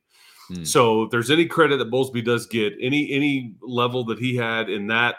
Hmm. 0.47 0.63
So 0.63 1.03
if 1.03 1.11
there's 1.11 1.31
any 1.31 1.45
credit 1.45 1.77
that 1.77 1.91
Bowlesby 1.91 2.23
does 2.23 2.45
get, 2.45 2.73
any 2.81 3.11
any 3.11 3.55
level 3.61 4.03
that 4.05 4.19
he 4.19 4.35
had 4.35 4.69
in 4.69 4.87
that 4.87 5.15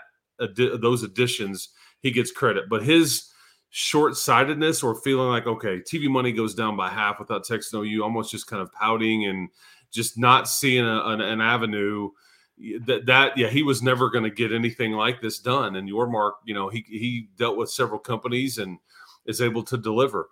those 0.57 1.03
additions, 1.03 1.71
he 2.01 2.11
gets 2.11 2.31
credit. 2.31 2.69
But 2.69 2.83
his 2.83 3.31
short-sightedness 3.71 4.83
or 4.83 4.95
feeling 4.95 5.29
like 5.29 5.47
okay 5.47 5.79
tv 5.81 6.09
money 6.09 6.33
goes 6.33 6.55
down 6.55 6.75
by 6.75 6.89
half 6.89 7.19
without 7.19 7.45
texas 7.45 7.75
ou 7.75 8.03
almost 8.03 8.31
just 8.31 8.47
kind 8.47 8.63
of 8.63 8.73
pouting 8.73 9.27
and 9.27 9.51
just 9.91 10.17
not 10.17 10.49
seeing 10.49 10.87
a, 10.87 11.03
an, 11.05 11.21
an 11.21 11.41
avenue 11.43 12.09
that 12.87 13.05
that 13.05 13.37
yeah 13.37 13.49
he 13.49 13.63
was 13.63 13.83
never 13.83 14.09
going 14.09 14.25
to 14.25 14.31
get 14.31 14.53
anything 14.53 14.93
like 14.93 15.21
this 15.21 15.39
done 15.39 15.77
and 15.77 15.89
Yormark 15.89 16.33
you 16.45 16.55
know 16.55 16.69
he 16.69 16.85
he 16.89 17.29
dealt 17.37 17.57
with 17.57 17.71
several 17.71 17.99
companies 18.01 18.59
and 18.59 18.79
is 19.27 19.41
able 19.41 19.63
to 19.63 19.77
deliver 19.77 20.29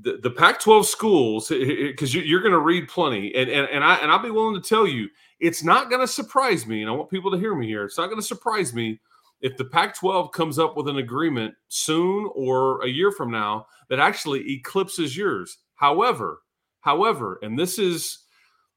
the, 0.00 0.18
the 0.22 0.30
pac 0.30 0.60
12 0.60 0.86
schools 0.86 1.50
eh, 1.50 1.56
eh, 1.56 1.58
eh, 1.58 1.86
because 1.88 2.14
you're 2.14 2.40
going 2.42 2.52
to 2.52 2.60
read 2.60 2.88
plenty 2.88 3.34
and, 3.34 3.50
and 3.50 3.68
and 3.70 3.82
i 3.82 3.96
and 3.96 4.10
i'll 4.10 4.22
be 4.22 4.30
willing 4.30 4.60
to 4.60 4.68
tell 4.68 4.86
you 4.86 5.08
it's 5.40 5.64
not 5.64 5.90
going 5.90 6.00
to 6.00 6.06
surprise 6.06 6.66
me 6.66 6.82
and 6.82 6.90
i 6.90 6.92
want 6.92 7.10
people 7.10 7.30
to 7.30 7.38
hear 7.38 7.54
me 7.54 7.66
here 7.66 7.84
it's 7.84 7.98
not 7.98 8.06
going 8.06 8.20
to 8.20 8.26
surprise 8.26 8.72
me 8.72 9.00
if 9.40 9.56
the 9.56 9.64
Pac 9.64 9.94
12 9.94 10.32
comes 10.32 10.58
up 10.58 10.76
with 10.76 10.88
an 10.88 10.98
agreement 10.98 11.54
soon 11.68 12.30
or 12.34 12.82
a 12.82 12.88
year 12.88 13.12
from 13.12 13.30
now 13.30 13.66
that 13.88 14.00
actually 14.00 14.52
eclipses 14.52 15.16
yours. 15.16 15.58
However, 15.74 16.42
however, 16.80 17.38
and 17.42 17.58
this 17.58 17.78
is 17.78 18.24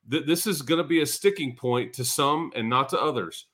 this 0.07 0.47
is 0.47 0.63
going 0.63 0.81
to 0.81 0.87
be 0.87 1.01
a 1.01 1.05
sticking 1.05 1.55
point 1.55 1.93
to 1.93 2.03
some 2.03 2.51
and 2.55 2.67
not 2.67 2.89
to 2.89 2.99
others. 2.99 3.45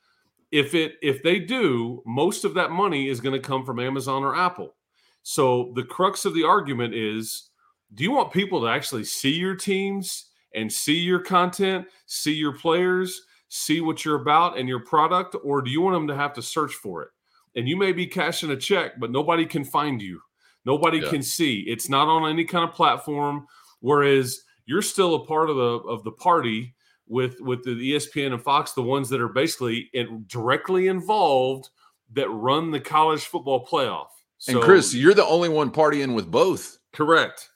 If 0.51 0.73
it 0.73 0.93
if 1.01 1.21
they 1.23 1.39
do, 1.39 2.01
most 2.05 2.45
of 2.45 2.53
that 2.53 2.71
money 2.71 3.09
is 3.09 3.19
going 3.19 3.39
to 3.39 3.47
come 3.47 3.65
from 3.65 3.79
Amazon 3.79 4.23
or 4.23 4.35
Apple. 4.35 4.75
So 5.23 5.73
the 5.75 5.83
crux 5.83 6.23
of 6.23 6.33
the 6.33 6.45
argument 6.45 6.93
is 6.93 7.49
do 7.93 8.03
you 8.03 8.11
want 8.11 8.31
people 8.31 8.61
to 8.61 8.67
actually 8.67 9.03
see 9.03 9.33
your 9.33 9.55
teams 9.55 10.25
and 10.55 10.71
see 10.71 10.97
your 10.97 11.19
content, 11.19 11.85
see 12.05 12.33
your 12.33 12.53
players, 12.53 13.21
see 13.49 13.81
what 13.81 14.03
you're 14.03 14.21
about 14.21 14.57
and 14.57 14.67
your 14.67 14.79
product, 14.79 15.35
or 15.43 15.61
do 15.61 15.71
you 15.71 15.81
want 15.81 15.95
them 15.95 16.07
to 16.07 16.15
have 16.15 16.33
to 16.33 16.41
search 16.41 16.73
for 16.73 17.03
it? 17.03 17.09
And 17.55 17.67
you 17.67 17.77
may 17.77 17.91
be 17.91 18.05
cashing 18.05 18.51
a 18.51 18.57
check, 18.57 18.99
but 18.99 19.11
nobody 19.11 19.45
can 19.45 19.63
find 19.63 20.01
you. 20.01 20.21
Nobody 20.65 20.99
yeah. 20.99 21.09
can 21.09 21.23
see. 21.23 21.61
It's 21.61 21.89
not 21.89 22.07
on 22.07 22.29
any 22.29 22.43
kind 22.43 22.67
of 22.67 22.75
platform. 22.75 23.47
Whereas 23.79 24.41
you're 24.65 24.81
still 24.81 25.15
a 25.15 25.25
part 25.25 25.49
of 25.49 25.55
the 25.55 25.89
of 25.89 26.03
the 26.03 26.11
party 26.11 26.75
with 27.07 27.39
with 27.39 27.63
the 27.63 27.93
ESPN 27.93 28.33
and 28.33 28.43
Fox, 28.43 28.73
the 28.73 28.81
ones 28.81 29.09
that 29.09 29.21
are 29.21 29.29
basically 29.29 29.89
in, 29.93 30.25
directly 30.27 30.87
involved 30.87 31.69
that 32.13 32.29
run 32.29 32.71
the 32.71 32.79
college 32.79 33.25
football 33.25 33.65
playoff. 33.65 34.07
So, 34.37 34.53
and 34.53 34.61
Chris, 34.61 34.93
you're 34.93 35.13
the 35.13 35.25
only 35.25 35.49
one 35.49 35.71
partying 35.71 36.13
with 36.13 36.29
both. 36.29 36.77
Correct. 36.93 37.49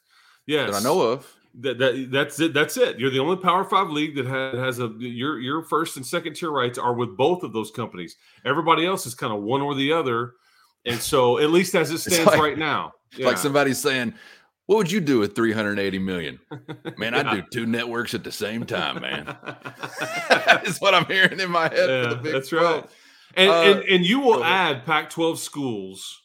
Yes, 0.52 0.70
that 0.70 0.80
I 0.80 0.82
know 0.82 1.00
of 1.00 1.34
that, 1.60 1.78
that 1.78 2.08
that's 2.10 2.40
it. 2.40 2.54
That's 2.54 2.76
it. 2.76 2.98
You're 2.98 3.10
the 3.10 3.18
only 3.18 3.36
Power 3.36 3.64
Five 3.64 3.90
league 3.90 4.14
that 4.16 4.26
has, 4.26 4.58
has 4.58 4.78
a 4.80 4.92
your 4.98 5.38
your 5.38 5.62
first 5.62 5.96
and 5.96 6.06
second 6.06 6.34
tier 6.34 6.50
rights 6.50 6.78
are 6.78 6.94
with 6.94 7.16
both 7.16 7.42
of 7.42 7.52
those 7.52 7.70
companies. 7.70 8.16
Everybody 8.44 8.86
else 8.86 9.06
is 9.06 9.14
kind 9.14 9.32
of 9.32 9.42
one 9.42 9.60
or 9.60 9.74
the 9.74 9.92
other, 9.92 10.34
and 10.86 10.98
so 10.98 11.38
at 11.38 11.50
least 11.50 11.74
as 11.74 11.90
it 11.90 11.98
stands 11.98 12.26
like, 12.26 12.40
right 12.40 12.58
now, 12.58 12.92
yeah. 13.16 13.26
like 13.26 13.36
somebody's 13.36 13.78
saying, 13.78 14.14
"What 14.66 14.76
would 14.76 14.90
you 14.90 15.00
do 15.00 15.18
with 15.18 15.34
380 15.34 15.98
million? 15.98 16.40
Man, 16.96 17.14
I'd 17.14 17.30
do 17.30 17.42
two 17.52 17.66
networks 17.66 18.14
at 18.14 18.24
the 18.24 18.32
same 18.32 18.64
time, 18.64 19.02
man." 19.02 19.26
That's 20.28 20.80
what 20.80 20.94
I'm 20.94 21.06
hearing 21.06 21.38
in 21.38 21.50
my 21.50 21.68
head. 21.68 21.88
Yeah, 21.88 22.32
that's 22.32 22.48
12. 22.48 22.82
right. 22.82 22.90
And, 23.34 23.50
uh, 23.50 23.62
and 23.62 23.84
and 23.84 24.04
you 24.04 24.20
will 24.20 24.44
add 24.44 24.84
Pac-12 24.84 25.38
schools 25.38 26.21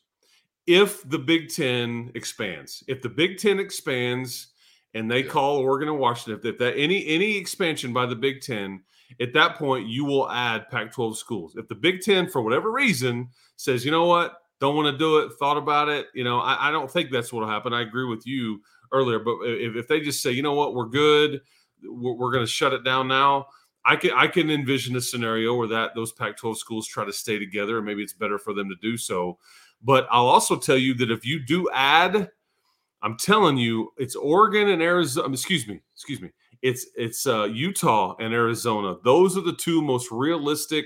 if 0.68 1.08
the 1.10 1.18
Big 1.18 1.50
Ten 1.50 2.12
expands. 2.14 2.84
If 2.88 3.02
the 3.02 3.10
Big 3.10 3.38
Ten 3.38 3.60
expands 3.60 4.48
and 4.94 5.10
they 5.10 5.24
yeah. 5.24 5.30
call 5.30 5.58
Oregon 5.58 5.88
and 5.88 6.00
Washington, 6.00 6.42
if 6.44 6.58
that 6.60 6.78
any 6.78 7.08
any 7.08 7.38
expansion 7.38 7.94
by 7.94 8.06
the 8.06 8.16
Big 8.16 8.42
Ten, 8.42 8.84
at 9.22 9.34
that 9.34 9.56
point 9.56 9.88
you 9.88 10.06
will 10.06 10.30
add 10.30 10.70
Pac-12 10.70 11.16
schools. 11.16 11.56
If 11.56 11.68
the 11.68 11.76
Big 11.76 12.02
Ten, 12.02 12.30
for 12.30 12.42
whatever 12.42 12.72
reason, 12.72 13.30
says, 13.56 13.86
you 13.86 13.92
know 13.92 14.06
what, 14.06 14.36
don't 14.60 14.76
want 14.76 14.92
to 14.92 14.98
do 14.98 15.20
it, 15.20 15.34
thought 15.40 15.58
about 15.58 15.88
it, 15.88 16.08
you 16.14 16.24
know, 16.24 16.40
I, 16.40 16.70
I 16.70 16.72
don't 16.72 16.92
think 16.92 17.12
that's 17.12 17.32
what 17.32 17.42
will 17.42 17.50
happen. 17.50 17.74
I 17.74 17.82
agree 17.82 18.06
with 18.06 18.28
you 18.28 18.62
earlier, 18.92 19.20
but 19.20 19.38
if, 19.44 19.76
if 19.76 19.88
they 19.88 20.02
just 20.02 20.22
say, 20.22 20.32
you 20.32 20.42
know 20.42 20.54
what, 20.54 20.76
we're 20.76 20.86
good, 20.86 21.42
we're, 21.84 22.14
we're 22.14 22.32
going 22.32 22.46
to 22.46 22.52
shut 22.52 22.74
it 22.74 22.84
down 22.84 23.08
now. 23.08 23.48
I 23.86 23.96
can 23.96 24.12
I 24.12 24.28
can 24.28 24.52
envision 24.52 24.98
a 24.98 25.02
scenario 25.02 25.56
where 25.56 25.70
that 25.70 25.96
those 25.96 26.12
Pac-12 26.12 26.58
schools 26.58 26.88
try 26.88 27.06
to 27.06 27.14
stay 27.14 27.40
together, 27.40 27.78
and 27.78 27.86
maybe 27.86 28.04
it's 28.04 28.12
better 28.12 28.38
for 28.38 28.54
them 28.54 28.68
to 28.68 28.76
do 28.82 28.98
so. 28.98 29.38
But 29.84 30.08
I'll 30.12 30.28
also 30.28 30.58
tell 30.58 30.78
you 30.78 30.94
that 30.96 31.12
if 31.12 31.26
you 31.26 31.40
do 31.40 31.70
add 31.74 32.30
I'm 33.02 33.18
telling 33.18 33.58
you, 33.58 33.94
it's 33.98 34.16
Oregon 34.16 34.70
and 34.70 34.82
Arizona. 34.82 35.28
Um, 35.28 35.34
excuse 35.34 35.68
me, 35.68 35.82
excuse 35.94 36.22
me. 36.22 36.30
It's 36.62 36.88
it's 36.96 37.28
uh, 37.28 37.44
Utah 37.46 38.16
and 38.20 38.34
Arizona. 38.34 38.96
Those 39.04 39.38
are 39.38 39.42
the 39.42 39.54
two 39.54 39.82
most 39.82 40.12
realistic 40.12 40.86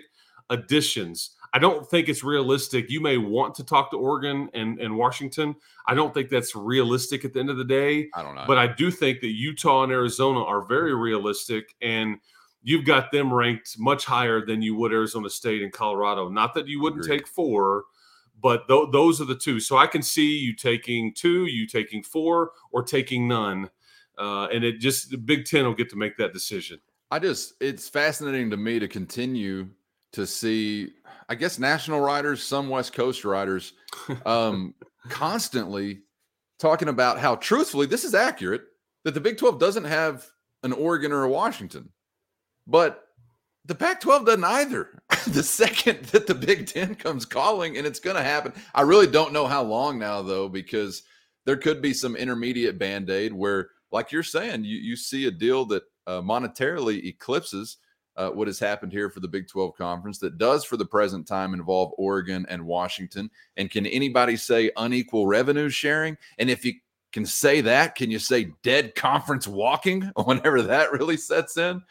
additions. 0.49 1.31
I 1.53 1.59
don't 1.59 1.89
think 1.89 2.09
it's 2.09 2.23
realistic. 2.23 2.89
You 2.89 3.01
may 3.01 3.17
want 3.17 3.55
to 3.55 3.63
talk 3.65 3.91
to 3.91 3.97
Oregon 3.97 4.49
and, 4.53 4.79
and 4.79 4.95
Washington. 4.95 5.55
I 5.85 5.93
don't 5.93 6.13
think 6.13 6.29
that's 6.29 6.55
realistic 6.55 7.25
at 7.25 7.33
the 7.33 7.39
end 7.39 7.49
of 7.49 7.57
the 7.57 7.65
day. 7.65 8.09
I 8.13 8.23
don't 8.23 8.35
know. 8.35 8.45
But 8.47 8.57
I 8.57 8.67
do 8.67 8.89
think 8.89 9.19
that 9.19 9.31
Utah 9.31 9.83
and 9.83 9.91
Arizona 9.91 10.43
are 10.43 10.61
very 10.61 10.95
realistic. 10.95 11.75
And 11.81 12.19
you've 12.63 12.85
got 12.85 13.11
them 13.11 13.33
ranked 13.33 13.77
much 13.79 14.05
higher 14.05 14.45
than 14.45 14.61
you 14.61 14.75
would 14.75 14.93
Arizona 14.93 15.29
State 15.29 15.61
and 15.61 15.73
Colorado. 15.73 16.29
Not 16.29 16.53
that 16.53 16.67
you 16.67 16.81
wouldn't 16.81 17.03
Agreed. 17.03 17.19
take 17.19 17.27
four, 17.27 17.83
but 18.41 18.67
th- 18.67 18.89
those 18.91 19.21
are 19.21 19.25
the 19.25 19.35
two. 19.35 19.59
So 19.59 19.77
I 19.77 19.87
can 19.87 20.01
see 20.01 20.37
you 20.37 20.55
taking 20.55 21.13
two, 21.13 21.45
you 21.45 21.67
taking 21.67 22.03
four, 22.03 22.51
or 22.71 22.83
taking 22.83 23.27
none. 23.27 23.69
Uh, 24.17 24.47
and 24.47 24.63
it 24.63 24.79
just 24.79 25.11
the 25.11 25.17
Big 25.17 25.45
Ten 25.45 25.65
will 25.65 25.73
get 25.73 25.89
to 25.89 25.95
make 25.95 26.17
that 26.17 26.33
decision. 26.33 26.79
I 27.09 27.19
just 27.19 27.53
it's 27.59 27.89
fascinating 27.89 28.49
to 28.51 28.57
me 28.57 28.79
to 28.79 28.87
continue 28.87 29.69
to 30.13 30.27
see, 30.27 30.89
I 31.29 31.35
guess, 31.35 31.59
national 31.59 32.01
writers, 32.01 32.43
some 32.43 32.69
West 32.69 32.93
Coast 32.93 33.25
writers, 33.25 33.73
um, 34.25 34.73
constantly 35.09 36.01
talking 36.59 36.89
about 36.89 37.19
how 37.19 37.35
truthfully 37.35 37.87
this 37.87 38.03
is 38.03 38.13
accurate 38.13 38.61
that 39.03 39.13
the 39.13 39.21
Big 39.21 39.37
12 39.37 39.59
doesn't 39.59 39.85
have 39.85 40.27
an 40.63 40.73
Oregon 40.73 41.11
or 41.11 41.23
a 41.23 41.29
Washington, 41.29 41.89
but 42.67 43.03
the 43.65 43.75
Pac 43.75 44.01
12 44.01 44.25
doesn't 44.25 44.43
either. 44.43 45.01
the 45.27 45.43
second 45.43 46.03
that 46.05 46.27
the 46.27 46.35
Big 46.35 46.67
Ten 46.67 46.95
comes 46.95 47.25
calling, 47.25 47.77
and 47.77 47.85
it's 47.85 47.99
going 47.99 48.15
to 48.15 48.23
happen. 48.23 48.53
I 48.73 48.81
really 48.81 49.07
don't 49.07 49.33
know 49.33 49.47
how 49.47 49.63
long 49.63 49.99
now, 49.99 50.21
though, 50.21 50.49
because 50.49 51.03
there 51.45 51.57
could 51.57 51.81
be 51.81 51.93
some 51.93 52.15
intermediate 52.15 52.77
band 52.77 53.09
aid 53.09 53.33
where, 53.33 53.69
like 53.91 54.11
you're 54.11 54.23
saying, 54.23 54.63
you, 54.63 54.77
you 54.77 54.95
see 54.95 55.27
a 55.27 55.31
deal 55.31 55.65
that 55.65 55.83
uh, 56.07 56.21
monetarily 56.21 57.03
eclipses 57.05 57.77
uh, 58.17 58.29
what 58.29 58.47
has 58.47 58.59
happened 58.59 58.91
here 58.91 59.09
for 59.09 59.19
the 59.19 59.27
Big 59.27 59.47
12 59.47 59.75
conference 59.75 60.19
that 60.19 60.37
does, 60.37 60.63
for 60.63 60.77
the 60.77 60.85
present 60.85 61.27
time, 61.27 61.53
involve 61.53 61.93
Oregon 61.97 62.45
and 62.49 62.65
Washington. 62.65 63.29
And 63.57 63.69
can 63.69 63.85
anybody 63.85 64.35
say 64.35 64.71
unequal 64.77 65.27
revenue 65.27 65.69
sharing? 65.69 66.17
And 66.37 66.49
if 66.49 66.65
you 66.65 66.73
can 67.11 67.25
say 67.25 67.61
that, 67.61 67.95
can 67.95 68.11
you 68.11 68.19
say 68.19 68.51
dead 68.63 68.95
conference 68.95 69.47
walking 69.47 70.01
whenever 70.25 70.61
that 70.63 70.91
really 70.91 71.17
sets 71.17 71.57
in? 71.57 71.81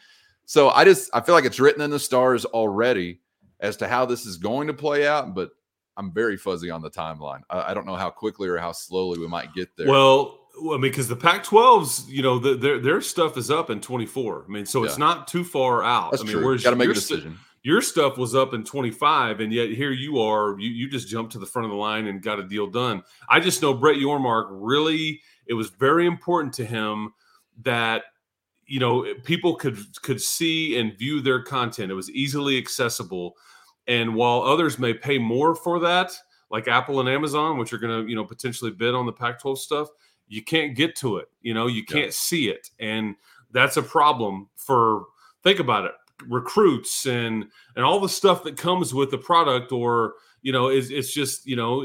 So 0.51 0.69
I 0.69 0.83
just 0.83 1.09
I 1.13 1.21
feel 1.21 1.33
like 1.33 1.45
it's 1.45 1.61
written 1.61 1.81
in 1.81 1.91
the 1.91 1.97
stars 1.97 2.43
already 2.43 3.21
as 3.61 3.77
to 3.77 3.87
how 3.87 4.05
this 4.05 4.25
is 4.25 4.35
going 4.35 4.67
to 4.67 4.73
play 4.73 5.07
out, 5.07 5.33
but 5.33 5.51
I'm 5.95 6.11
very 6.11 6.35
fuzzy 6.35 6.69
on 6.69 6.81
the 6.81 6.89
timeline. 6.89 7.39
I, 7.49 7.71
I 7.71 7.73
don't 7.73 7.85
know 7.85 7.95
how 7.95 8.09
quickly 8.09 8.49
or 8.49 8.57
how 8.57 8.73
slowly 8.73 9.17
we 9.17 9.29
might 9.29 9.53
get 9.53 9.69
there. 9.77 9.87
Well, 9.87 10.41
I 10.59 10.71
mean, 10.71 10.81
because 10.81 11.07
the 11.07 11.15
Pac-12s, 11.15 12.09
you 12.09 12.21
know, 12.21 12.37
the, 12.37 12.55
their 12.55 12.79
their 12.79 12.99
stuff 12.99 13.37
is 13.37 13.49
up 13.49 13.69
in 13.69 13.79
24. 13.79 14.43
I 14.45 14.51
mean, 14.51 14.65
so 14.65 14.83
yeah. 14.83 14.89
it's 14.89 14.97
not 14.97 15.25
too 15.29 15.45
far 15.45 15.85
out. 15.85 16.11
That's 16.11 16.23
I 16.23 16.25
mean, 16.25 16.35
true. 16.35 16.59
Got 16.59 16.71
to 16.71 16.75
make 16.75 16.89
a 16.89 16.95
decision. 16.95 17.31
St- 17.31 17.39
your 17.63 17.81
stuff 17.81 18.17
was 18.17 18.35
up 18.35 18.53
in 18.53 18.65
25, 18.65 19.39
and 19.39 19.53
yet 19.53 19.69
here 19.69 19.91
you 19.91 20.19
are. 20.19 20.59
You 20.59 20.69
you 20.69 20.89
just 20.89 21.07
jumped 21.07 21.31
to 21.31 21.39
the 21.39 21.45
front 21.45 21.63
of 21.63 21.71
the 21.71 21.77
line 21.77 22.07
and 22.07 22.21
got 22.21 22.39
a 22.39 22.43
deal 22.43 22.67
done. 22.67 23.03
I 23.29 23.39
just 23.39 23.61
know 23.61 23.73
Brett 23.73 23.95
Yormark 23.95 24.47
really. 24.49 25.21
It 25.45 25.53
was 25.53 25.69
very 25.69 26.07
important 26.07 26.53
to 26.55 26.65
him 26.65 27.13
that 27.61 28.03
you 28.65 28.79
know 28.79 29.05
people 29.23 29.55
could 29.55 29.77
could 30.01 30.21
see 30.21 30.77
and 30.77 30.97
view 30.97 31.21
their 31.21 31.41
content. 31.41 31.91
It 31.91 31.95
was 31.95 32.09
easily 32.11 32.57
accessible. 32.57 33.35
And 33.87 34.15
while 34.15 34.41
others 34.43 34.77
may 34.79 34.93
pay 34.93 35.17
more 35.17 35.55
for 35.55 35.79
that 35.79 36.11
like 36.51 36.67
apple 36.67 36.99
and 36.99 37.09
amazon 37.09 37.57
which 37.57 37.73
are 37.73 37.77
going 37.77 38.03
to 38.03 38.09
you 38.09 38.15
know 38.15 38.25
potentially 38.25 38.69
bid 38.69 38.93
on 38.93 39.05
the 39.05 39.11
pac 39.11 39.39
12 39.39 39.59
stuff 39.59 39.87
you 40.27 40.43
can't 40.43 40.75
get 40.75 40.95
to 40.97 41.17
it 41.17 41.29
you 41.41 41.53
know 41.53 41.67
you 41.67 41.83
can't 41.83 42.05
yeah. 42.05 42.11
see 42.11 42.49
it. 42.49 42.69
And 42.79 43.15
that's 43.51 43.77
a 43.77 43.83
problem 43.83 44.49
for 44.55 45.05
think 45.43 45.59
about 45.59 45.85
it 45.85 45.91
recruits 46.27 47.05
and 47.07 47.45
and 47.75 47.83
all 47.83 47.99
the 47.99 48.07
stuff 48.07 48.43
that 48.43 48.55
comes 48.55 48.93
with 48.93 49.09
the 49.11 49.17
product 49.17 49.71
or 49.71 50.13
you 50.41 50.51
know 50.51 50.67
it's, 50.67 50.89
it's 50.89 51.11
just 51.11 51.47
you 51.47 51.55
know 51.55 51.83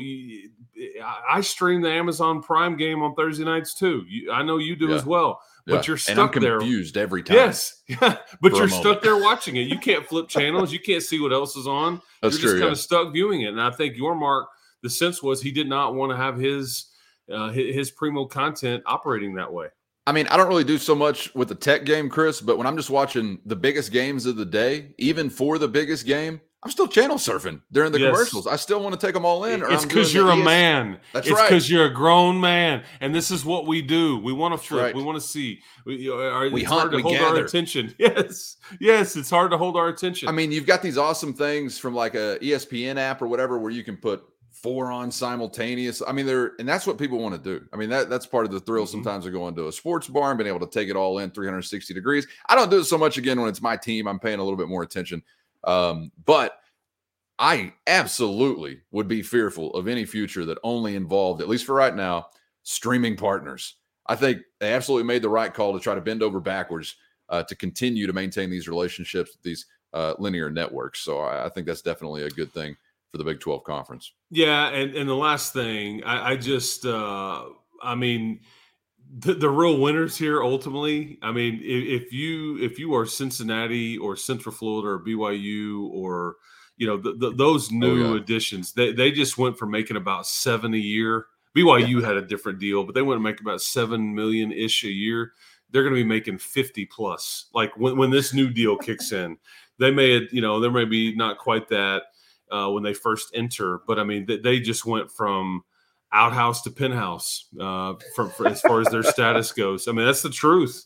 i 1.28 1.40
stream 1.40 1.80
the 1.80 1.90
amazon 1.90 2.42
prime 2.42 2.76
game 2.76 3.02
on 3.02 3.14
thursday 3.14 3.44
nights 3.44 3.74
too. 3.74 4.04
I 4.30 4.42
know 4.42 4.58
you 4.58 4.76
do 4.76 4.88
yeah. 4.88 4.96
as 4.96 5.06
well 5.06 5.40
but 5.66 5.74
yeah. 5.74 5.82
you're 5.86 5.96
stuck 5.96 6.12
and 6.12 6.20
I'm 6.20 6.28
confused 6.28 6.94
there. 6.94 7.02
every 7.02 7.22
time. 7.22 7.36
Yes, 7.36 7.82
yeah, 7.88 8.18
but 8.40 8.54
you're 8.54 8.68
stuck 8.68 9.02
there 9.02 9.16
watching 9.16 9.56
it. 9.56 9.62
You 9.62 9.78
can't 9.78 10.06
flip 10.06 10.28
channels. 10.28 10.72
You 10.72 10.78
can't 10.78 11.02
see 11.02 11.20
what 11.20 11.32
else 11.32 11.56
is 11.56 11.66
on. 11.66 12.00
That's 12.22 12.40
you're 12.40 12.42
true, 12.42 12.50
just 12.50 12.60
kind 12.60 12.68
yeah. 12.68 12.72
of 12.72 12.78
stuck 12.78 13.12
viewing 13.12 13.42
it. 13.42 13.48
And 13.48 13.60
I 13.60 13.70
think 13.70 13.96
Yormark, 13.96 14.46
The 14.82 14.90
sense 14.90 15.22
was 15.22 15.42
he 15.42 15.50
did 15.50 15.68
not 15.68 15.94
want 15.94 16.12
to 16.12 16.16
have 16.16 16.38
his 16.38 16.86
uh, 17.32 17.50
his 17.50 17.90
primo 17.90 18.26
content 18.26 18.82
operating 18.86 19.34
that 19.34 19.52
way. 19.52 19.68
I 20.08 20.12
mean, 20.12 20.28
I 20.28 20.36
don't 20.36 20.46
really 20.46 20.62
do 20.62 20.78
so 20.78 20.94
much 20.94 21.34
with 21.34 21.48
the 21.48 21.56
tech 21.56 21.84
game, 21.84 22.08
Chris, 22.08 22.40
but 22.40 22.56
when 22.56 22.66
I'm 22.68 22.76
just 22.76 22.90
watching 22.90 23.40
the 23.44 23.56
biggest 23.56 23.90
games 23.90 24.24
of 24.24 24.36
the 24.36 24.44
day, 24.44 24.94
even 24.98 25.28
for 25.28 25.58
the 25.58 25.66
biggest 25.66 26.06
game, 26.06 26.40
I'm 26.62 26.70
still 26.70 26.88
channel 26.88 27.16
surfing 27.16 27.60
during 27.70 27.92
the 27.92 28.00
Yes. 28.00 28.10
commercials. 28.12 28.46
I 28.46 28.56
still 28.56 28.80
want 28.82 28.98
to 28.98 29.06
take 29.06 29.14
them 29.14 29.24
all 29.24 29.44
in. 29.44 29.62
or 29.62 29.70
It's 29.70 29.84
because 29.84 30.12
you're 30.12 30.30
a 30.30 30.36
ES 30.36 30.44
man. 30.44 30.98
That's 31.12 31.28
it's 31.28 31.36
right. 31.38 31.48
because 31.48 31.70
you're 31.70 31.84
a 31.84 31.92
grown 31.94 32.40
man, 32.40 32.82
and 33.00 33.14
this 33.14 33.30
is 33.30 33.44
what 33.44 33.66
we 33.66 33.82
do. 33.82 34.18
We 34.18 34.32
want 34.32 34.52
to 34.54 34.58
flip. 34.66 34.82
right. 34.82 34.94
We 34.96 35.02
want 35.02 35.20
to 35.20 35.26
see. 35.26 35.60
We, 35.84 36.08
are, 36.10 36.48
We 36.50 36.64
hunt, 36.64 36.80
hard 36.80 36.90
to 36.92 36.96
we 36.96 37.02
hold 37.02 37.16
our 37.18 37.36
attention. 37.36 37.94
Yes, 37.98 38.56
yes, 38.80 39.14
it's 39.16 39.30
hard 39.30 39.50
to 39.52 39.58
hold 39.58 39.76
our 39.76 39.88
attention. 39.88 40.28
I 40.28 40.32
mean, 40.32 40.50
you've 40.50 40.66
got 40.66 40.82
these 40.82 40.98
awesome 40.98 41.34
things 41.34 41.78
from 41.78 41.94
like 41.94 42.14
a 42.14 42.38
ESPN 42.42 42.96
app 42.96 43.22
or 43.22 43.28
whatever 43.28 43.58
where 43.58 43.70
you 43.70 43.84
can 43.84 43.96
put 43.96 44.24
four 44.50 44.90
on 44.90 45.10
simultaneous. 45.12 46.02
I 46.08 46.12
mean, 46.12 46.24
they're 46.26 46.52
and 46.58 46.66
that's 46.68 46.86
what 46.86 46.96
people 46.98 47.18
want 47.18 47.34
to 47.34 47.58
do. 47.58 47.64
I 47.72 47.76
mean, 47.76 47.90
that 47.90 48.08
that's 48.08 48.26
part 48.26 48.46
of 48.46 48.50
the 48.52 48.58
thrill 48.60 48.86
Mhm. 48.86 48.88
sometimes 48.88 49.26
of 49.26 49.32
going 49.32 49.54
to 49.56 49.68
a 49.68 49.72
sports 49.72 50.08
bar 50.08 50.30
and 50.30 50.38
being 50.38 50.48
able 50.48 50.66
to 50.66 50.72
take 50.72 50.88
it 50.88 50.96
all 50.96 51.18
in 51.18 51.30
360 51.30 51.92
degrees. 51.94 52.26
I 52.48 52.56
don't 52.56 52.70
do 52.70 52.78
it 52.78 52.84
so 52.84 52.96
much 52.98 53.18
again 53.18 53.38
when 53.38 53.50
it's 53.50 53.60
my 53.62 53.76
team. 53.76 54.08
I'm 54.08 54.18
paying 54.18 54.38
a 54.40 54.42
little 54.42 54.56
bit 54.56 54.68
more 54.68 54.82
attention. 54.82 55.22
Um, 55.66 56.12
but 56.24 56.58
I 57.38 57.74
absolutely 57.86 58.80
would 58.92 59.08
be 59.08 59.22
fearful 59.22 59.74
of 59.74 59.88
any 59.88 60.04
future 60.04 60.44
that 60.46 60.58
only 60.62 60.94
involved, 60.94 61.42
at 61.42 61.48
least 61.48 61.66
for 61.66 61.74
right 61.74 61.94
now, 61.94 62.28
streaming 62.62 63.16
partners. 63.16 63.74
I 64.06 64.16
think 64.16 64.42
they 64.60 64.72
absolutely 64.72 65.06
made 65.06 65.22
the 65.22 65.28
right 65.28 65.52
call 65.52 65.72
to 65.72 65.80
try 65.80 65.94
to 65.94 66.00
bend 66.00 66.22
over 66.22 66.40
backwards 66.40 66.96
uh, 67.28 67.42
to 67.42 67.54
continue 67.56 68.06
to 68.06 68.12
maintain 68.12 68.48
these 68.48 68.68
relationships 68.68 69.36
these 69.42 69.66
uh, 69.92 70.14
linear 70.18 70.50
networks. 70.50 71.00
So 71.00 71.20
I, 71.20 71.46
I 71.46 71.48
think 71.48 71.66
that's 71.66 71.82
definitely 71.82 72.22
a 72.22 72.30
good 72.30 72.52
thing 72.52 72.76
for 73.10 73.18
the 73.18 73.24
Big 73.24 73.40
12 73.40 73.64
conference. 73.64 74.12
Yeah, 74.30 74.68
and 74.68 74.94
and 74.94 75.08
the 75.08 75.14
last 75.14 75.52
thing, 75.52 76.04
I, 76.04 76.32
I 76.32 76.36
just, 76.36 76.86
uh, 76.86 77.44
I 77.82 77.94
mean, 77.94 78.40
the, 79.18 79.34
the 79.34 79.48
real 79.50 79.78
winners 79.78 80.16
here 80.16 80.42
ultimately. 80.42 81.18
I 81.22 81.32
mean, 81.32 81.60
if, 81.62 82.02
if 82.04 82.12
you 82.12 82.58
if 82.58 82.78
you 82.78 82.94
are 82.94 83.06
Cincinnati 83.06 83.96
or 83.98 84.16
Central 84.16 84.54
Florida 84.54 84.88
or 84.88 84.98
BYU 85.04 85.88
or 85.90 86.36
you 86.76 86.86
know 86.86 86.96
the, 86.96 87.14
the, 87.14 87.34
those 87.34 87.70
new 87.70 88.06
Oh, 88.06 88.14
yeah. 88.14 88.20
additions, 88.20 88.72
they 88.72 88.92
they 88.92 89.10
just 89.10 89.38
went 89.38 89.58
from 89.58 89.70
making 89.70 89.96
about 89.96 90.26
seven 90.26 90.74
a 90.74 90.78
year. 90.78 91.26
BYU 91.56 92.04
had 92.04 92.16
a 92.16 92.22
different 92.26 92.58
deal, 92.58 92.84
but 92.84 92.94
they 92.94 93.02
went 93.02 93.18
to 93.18 93.22
make 93.22 93.40
about 93.40 93.62
seven 93.62 94.14
million 94.14 94.52
ish 94.52 94.84
a 94.84 94.90
year. 94.90 95.32
They're 95.70 95.82
going 95.82 95.94
to 95.94 96.00
be 96.00 96.04
making 96.08 96.38
fifty 96.38 96.84
plus. 96.84 97.46
Like 97.54 97.74
when 97.76 97.96
when 97.96 98.10
this 98.10 98.34
new 98.34 98.50
deal 98.50 98.76
kicks 98.76 99.12
in, 99.12 99.38
they 99.78 99.90
may 99.90 100.28
you 100.30 100.42
know 100.42 100.60
there 100.60 100.70
may 100.70 100.84
be 100.84 101.14
not 101.14 101.38
quite 101.38 101.68
that 101.68 102.02
uh, 102.52 102.68
when 102.70 102.82
they 102.82 102.92
first 102.94 103.30
enter. 103.34 103.80
But 103.86 103.98
I 103.98 104.04
mean, 104.04 104.26
they, 104.26 104.36
they 104.38 104.60
just 104.60 104.84
went 104.84 105.10
from 105.10 105.62
outhouse 106.16 106.62
to 106.62 106.70
penthouse 106.70 107.48
uh, 107.60 107.94
from, 108.14 108.30
for, 108.30 108.48
as 108.48 108.60
far 108.60 108.80
as 108.80 108.88
their 108.88 109.02
status 109.02 109.52
goes. 109.52 109.86
I 109.86 109.92
mean, 109.92 110.06
that's 110.06 110.22
the 110.22 110.30
truth. 110.30 110.84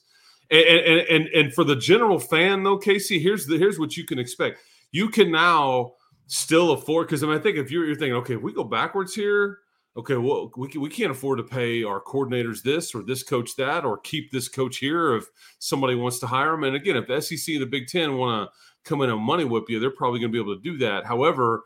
And, 0.50 0.64
and 0.64 1.00
and 1.08 1.28
and 1.28 1.54
for 1.54 1.62
the 1.62 1.76
general 1.76 2.18
fan, 2.18 2.64
though, 2.64 2.76
Casey, 2.76 3.20
here's 3.20 3.46
the 3.46 3.56
here's 3.56 3.78
what 3.78 3.96
you 3.96 4.04
can 4.04 4.18
expect. 4.18 4.58
You 4.90 5.08
can 5.08 5.30
now 5.30 5.92
still 6.26 6.72
afford 6.72 7.06
because 7.06 7.22
I 7.22 7.28
mean, 7.28 7.38
I 7.38 7.40
think 7.40 7.56
if 7.56 7.70
you're, 7.70 7.86
you're 7.86 7.94
thinking, 7.94 8.16
okay, 8.16 8.34
if 8.34 8.42
we 8.42 8.52
go 8.52 8.64
backwards 8.64 9.14
here. 9.14 9.58
Okay, 9.96 10.14
well, 10.14 10.52
we, 10.56 10.68
can, 10.68 10.80
we 10.80 10.88
can't 10.88 11.10
afford 11.10 11.38
to 11.38 11.44
pay 11.44 11.82
our 11.82 12.00
coordinators 12.00 12.62
this 12.62 12.94
or 12.94 13.02
this 13.02 13.24
coach 13.24 13.56
that 13.56 13.84
or 13.84 13.98
keep 13.98 14.30
this 14.30 14.48
coach 14.48 14.76
here 14.76 15.16
if 15.16 15.26
somebody 15.58 15.96
wants 15.96 16.20
to 16.20 16.28
hire 16.28 16.54
him. 16.54 16.62
And 16.62 16.76
again, 16.76 16.96
if 16.96 17.08
the 17.08 17.20
SEC 17.20 17.54
and 17.54 17.62
the 17.62 17.66
Big 17.66 17.88
Ten 17.88 18.16
want 18.16 18.48
to 18.48 18.88
come 18.88 19.02
in 19.02 19.10
and 19.10 19.20
money 19.20 19.42
whip 19.44 19.64
you, 19.68 19.80
they're 19.80 19.90
probably 19.90 20.20
going 20.20 20.30
to 20.30 20.32
be 20.32 20.40
able 20.40 20.54
to 20.54 20.62
do 20.62 20.78
that. 20.78 21.04
However, 21.04 21.64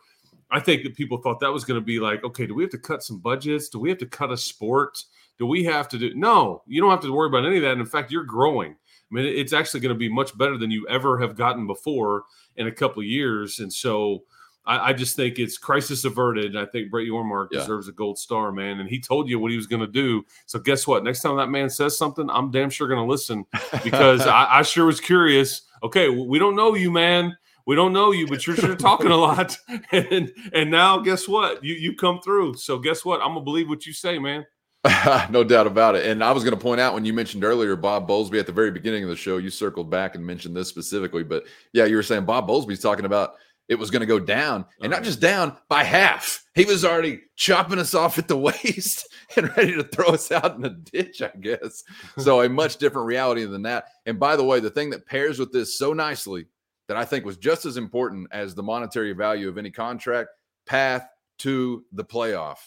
I 0.51 0.61
think 0.61 0.83
that 0.85 0.95
people 0.95 1.19
thought 1.19 1.41
that 1.41 1.53
was 1.53 1.65
going 1.65 1.81
to 1.81 1.85
be 1.85 1.99
like, 1.99 2.23
okay, 2.25 2.47
do 2.47 2.55
we 2.55 2.63
have 2.63 2.71
to 2.73 2.79
cut 2.79 3.03
some 3.03 3.19
budgets? 3.19 3.69
Do 3.69 3.79
we 3.79 3.89
have 3.89 3.99
to 3.99 4.07
cut 4.07 4.31
a 4.33 4.37
sport? 4.37 5.03
Do 5.39 5.47
we 5.47 5.65
have 5.65 5.89
to 5.89 5.99
do? 5.99 6.15
No, 6.15 6.63
you 6.67 6.81
don't 6.81 6.91
have 6.91 7.01
to 7.01 7.13
worry 7.13 7.29
about 7.29 7.45
any 7.47 7.57
of 7.57 7.63
that. 7.63 7.73
And 7.73 7.81
in 7.81 7.87
fact, 7.87 8.11
you're 8.13 8.25
growing. 8.25 8.73
I 8.73 9.15
mean, 9.15 9.27
it's 9.27 9.53
actually 9.53 9.81
going 9.81 9.95
to 9.95 9.99
be 9.99 10.09
much 10.09 10.37
better 10.39 10.57
than 10.57 10.71
you 10.71 10.87
ever 10.89 11.19
have 11.19 11.37
gotten 11.37 11.67
before 11.67 12.25
in 12.57 12.67
a 12.67 12.73
couple 12.73 13.01
of 13.03 13.07
years. 13.07 13.59
And 13.59 13.73
so 13.73 14.23
I, 14.65 14.91
I 14.91 14.93
just 14.93 15.17
think 15.17 15.39
it's 15.39 15.59
crisis 15.59 16.05
averted. 16.05 16.57
I 16.57 16.67
think 16.67 16.91
Brett 16.91 17.07
Yormark 17.07 17.49
Yeah. 17.51 17.61
deserves 17.61 17.89
a 17.89 17.93
gold 17.93 18.19
star, 18.19 18.53
man. 18.53 18.81
And 18.81 18.89
he 18.89 19.01
told 19.01 19.29
you 19.29 19.39
what 19.39 19.51
he 19.51 19.57
was 19.57 19.67
going 19.67 19.81
to 19.81 19.87
do. 19.87 20.25
So 20.47 20.59
guess 20.59 20.87
what? 20.87 21.05
Next 21.05 21.21
time 21.23 21.37
that 21.37 21.49
man 21.51 21.69
says 21.69 21.99
something, 21.99 22.29
I'm 22.31 22.51
damn 22.51 22.71
sure 22.71 22.89
going 22.89 23.05
to 23.05 23.11
listen 23.11 23.45
because 23.85 24.23
I, 24.23 24.47
I 24.59 24.63
sure 24.63 24.87
was 24.87 25.01
curious. 25.01 25.63
Okay, 25.83 26.09
we 26.09 26.39
don't 26.39 26.57
know 26.57 26.75
you, 26.75 26.91
man. 26.91 27.37
We 27.67 27.77
don't 27.77 27.93
know 27.93 28.11
you, 28.13 28.27
but 28.27 28.47
you're 28.47 28.57
sure 28.57 28.77
talking 28.77 29.11
a 29.11 29.17
lot. 29.17 29.57
And 29.93 30.33
and 30.53 30.71
now 30.71 30.99
guess 30.99 31.27
what? 31.29 31.65
You 31.65 31.75
you 31.75 31.95
come 31.95 32.21
through. 32.21 32.55
So 32.55 32.79
guess 32.79 33.05
what? 33.05 33.21
I'm 33.21 33.29
gonna 33.29 33.41
believe 33.43 33.69
what 33.69 33.87
you 33.87 33.93
say, 33.93 34.19
man. 34.19 34.47
no 35.31 35.43
doubt 35.43 35.67
about 35.67 35.95
it. 35.95 36.05
And 36.07 36.23
I 36.23 36.31
was 36.31 36.45
going 36.45 36.55
to 36.55 36.61
point 36.63 36.79
out 36.79 36.93
when 36.93 37.07
you 37.07 37.15
mentioned 37.15 37.43
earlier 37.43 37.75
Bob 37.75 38.07
Bowlesby 38.07 38.39
at 38.39 38.45
the 38.45 38.53
very 38.53 38.71
beginning 38.71 39.03
of 39.03 39.09
the 39.09 39.17
show, 39.17 39.39
you 39.39 39.49
circled 39.49 39.89
back 39.89 40.15
and 40.15 40.25
mentioned 40.27 40.55
this 40.55 40.69
specifically. 40.69 41.25
But 41.25 41.45
yeah, 41.73 41.87
you 41.87 41.97
were 41.97 42.03
saying 42.03 42.27
Bob 42.27 42.47
Bowlesby's 42.47 42.81
talking 42.83 43.07
about 43.07 43.37
it 43.69 43.77
was 43.77 43.91
going 43.91 44.01
to 44.01 44.07
go 44.07 44.19
down 44.19 44.67
and 44.83 44.91
not 44.91 44.97
Uh-huh. 44.99 45.05
just 45.07 45.21
down 45.21 45.57
by 45.71 45.85
half. 45.85 46.45
He 46.55 46.67
was 46.67 46.85
already 46.85 47.23
chopping 47.35 47.79
us 47.79 47.95
off 47.95 48.19
at 48.19 48.29
the 48.29 48.37
waist 48.37 49.09
and 49.37 49.57
ready 49.57 49.73
to 49.75 49.85
throw 49.85 50.09
us 50.09 50.31
out 50.31 50.55
in 50.55 50.61
the 50.61 50.69
ditch, 50.69 51.23
I 51.23 51.31
guess. 51.41 51.83
So 52.19 52.43
a 52.43 52.49
much 52.51 52.77
different 52.77 53.07
reality 53.07 53.47
than 53.47 53.63
that. 53.63 53.87
And 54.05 54.21
by 54.21 54.37
the 54.37 54.45
way, 54.45 54.61
the 54.61 54.69
thing 54.69 54.91
that 54.91 55.07
pairs 55.07 55.39
with 55.39 55.51
this 55.51 55.79
so 55.79 55.95
nicely 55.95 56.45
that 56.89 56.97
I 56.97 57.05
think 57.05 57.25
was 57.25 57.37
just 57.37 57.65
as 57.65 57.77
important 57.77 58.29
as 58.33 58.55
the 58.55 58.63
monetary 58.63 59.13
value 59.13 59.49
of 59.49 59.59
any 59.59 59.71
contract 59.71 60.31
path 60.67 61.07
to 61.39 61.85
the 61.93 62.05
playoff. 62.05 62.59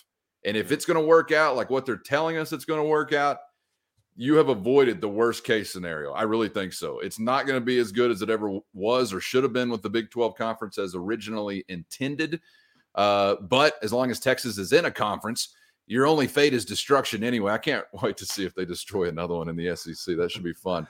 And 0.46 0.56
if 0.56 0.72
it's 0.72 0.86
going 0.86 1.00
to 1.00 1.06
work 1.06 1.32
out 1.32 1.56
like 1.56 1.70
what 1.70 1.86
they're 1.86 1.98
telling 1.98 2.38
us 2.38 2.54
it's 2.54 2.66
going 2.66 2.82
to 2.82 2.88
work 2.88 3.14
out, 3.14 3.38
you 4.16 4.36
have 4.36 4.50
avoided 4.50 5.00
the 5.00 5.08
worst 5.08 5.44
case 5.44 5.72
scenario. 5.72 6.12
I 6.12 6.24
really 6.24 6.50
think 6.50 6.74
so. 6.74 7.00
It's 7.00 7.20
not 7.20 7.46
going 7.46 7.60
to 7.60 7.66
be 7.66 7.78
as 7.78 7.92
good 7.92 8.10
as 8.10 8.24
it 8.24 8.30
ever 8.32 8.60
was 8.74 9.14
or 9.14 9.20
should 9.20 9.44
have 9.44 9.54
been 9.54 9.70
with 9.70 9.84
the 9.84 9.90
Big 9.90 10.10
12 10.10 10.36
conference 10.36 10.80
as 10.80 10.96
originally 10.96 11.64
intended. 11.68 12.42
Uh, 12.96 13.36
but 13.42 13.76
as 13.84 13.94
long 13.94 14.10
as 14.10 14.20
Texas 14.20 14.58
is 14.58 14.74
in 14.74 14.86
a 14.86 14.92
conference, 14.92 15.56
your 15.86 16.08
only 16.08 16.26
fate 16.28 16.54
is 16.54 16.66
destruction 16.66 17.24
anyway. 17.24 17.52
I 17.52 17.60
can't 17.60 17.86
wait 18.02 18.18
to 18.18 18.26
see 18.26 18.44
if 18.44 18.56
they 18.56 18.66
destroy 18.66 19.08
another 19.08 19.36
one 19.36 19.50
in 19.50 19.56
the 19.56 19.76
SEC. 19.76 20.18
That 20.18 20.32
should 20.32 20.44
be 20.44 20.54
fun. 20.54 20.88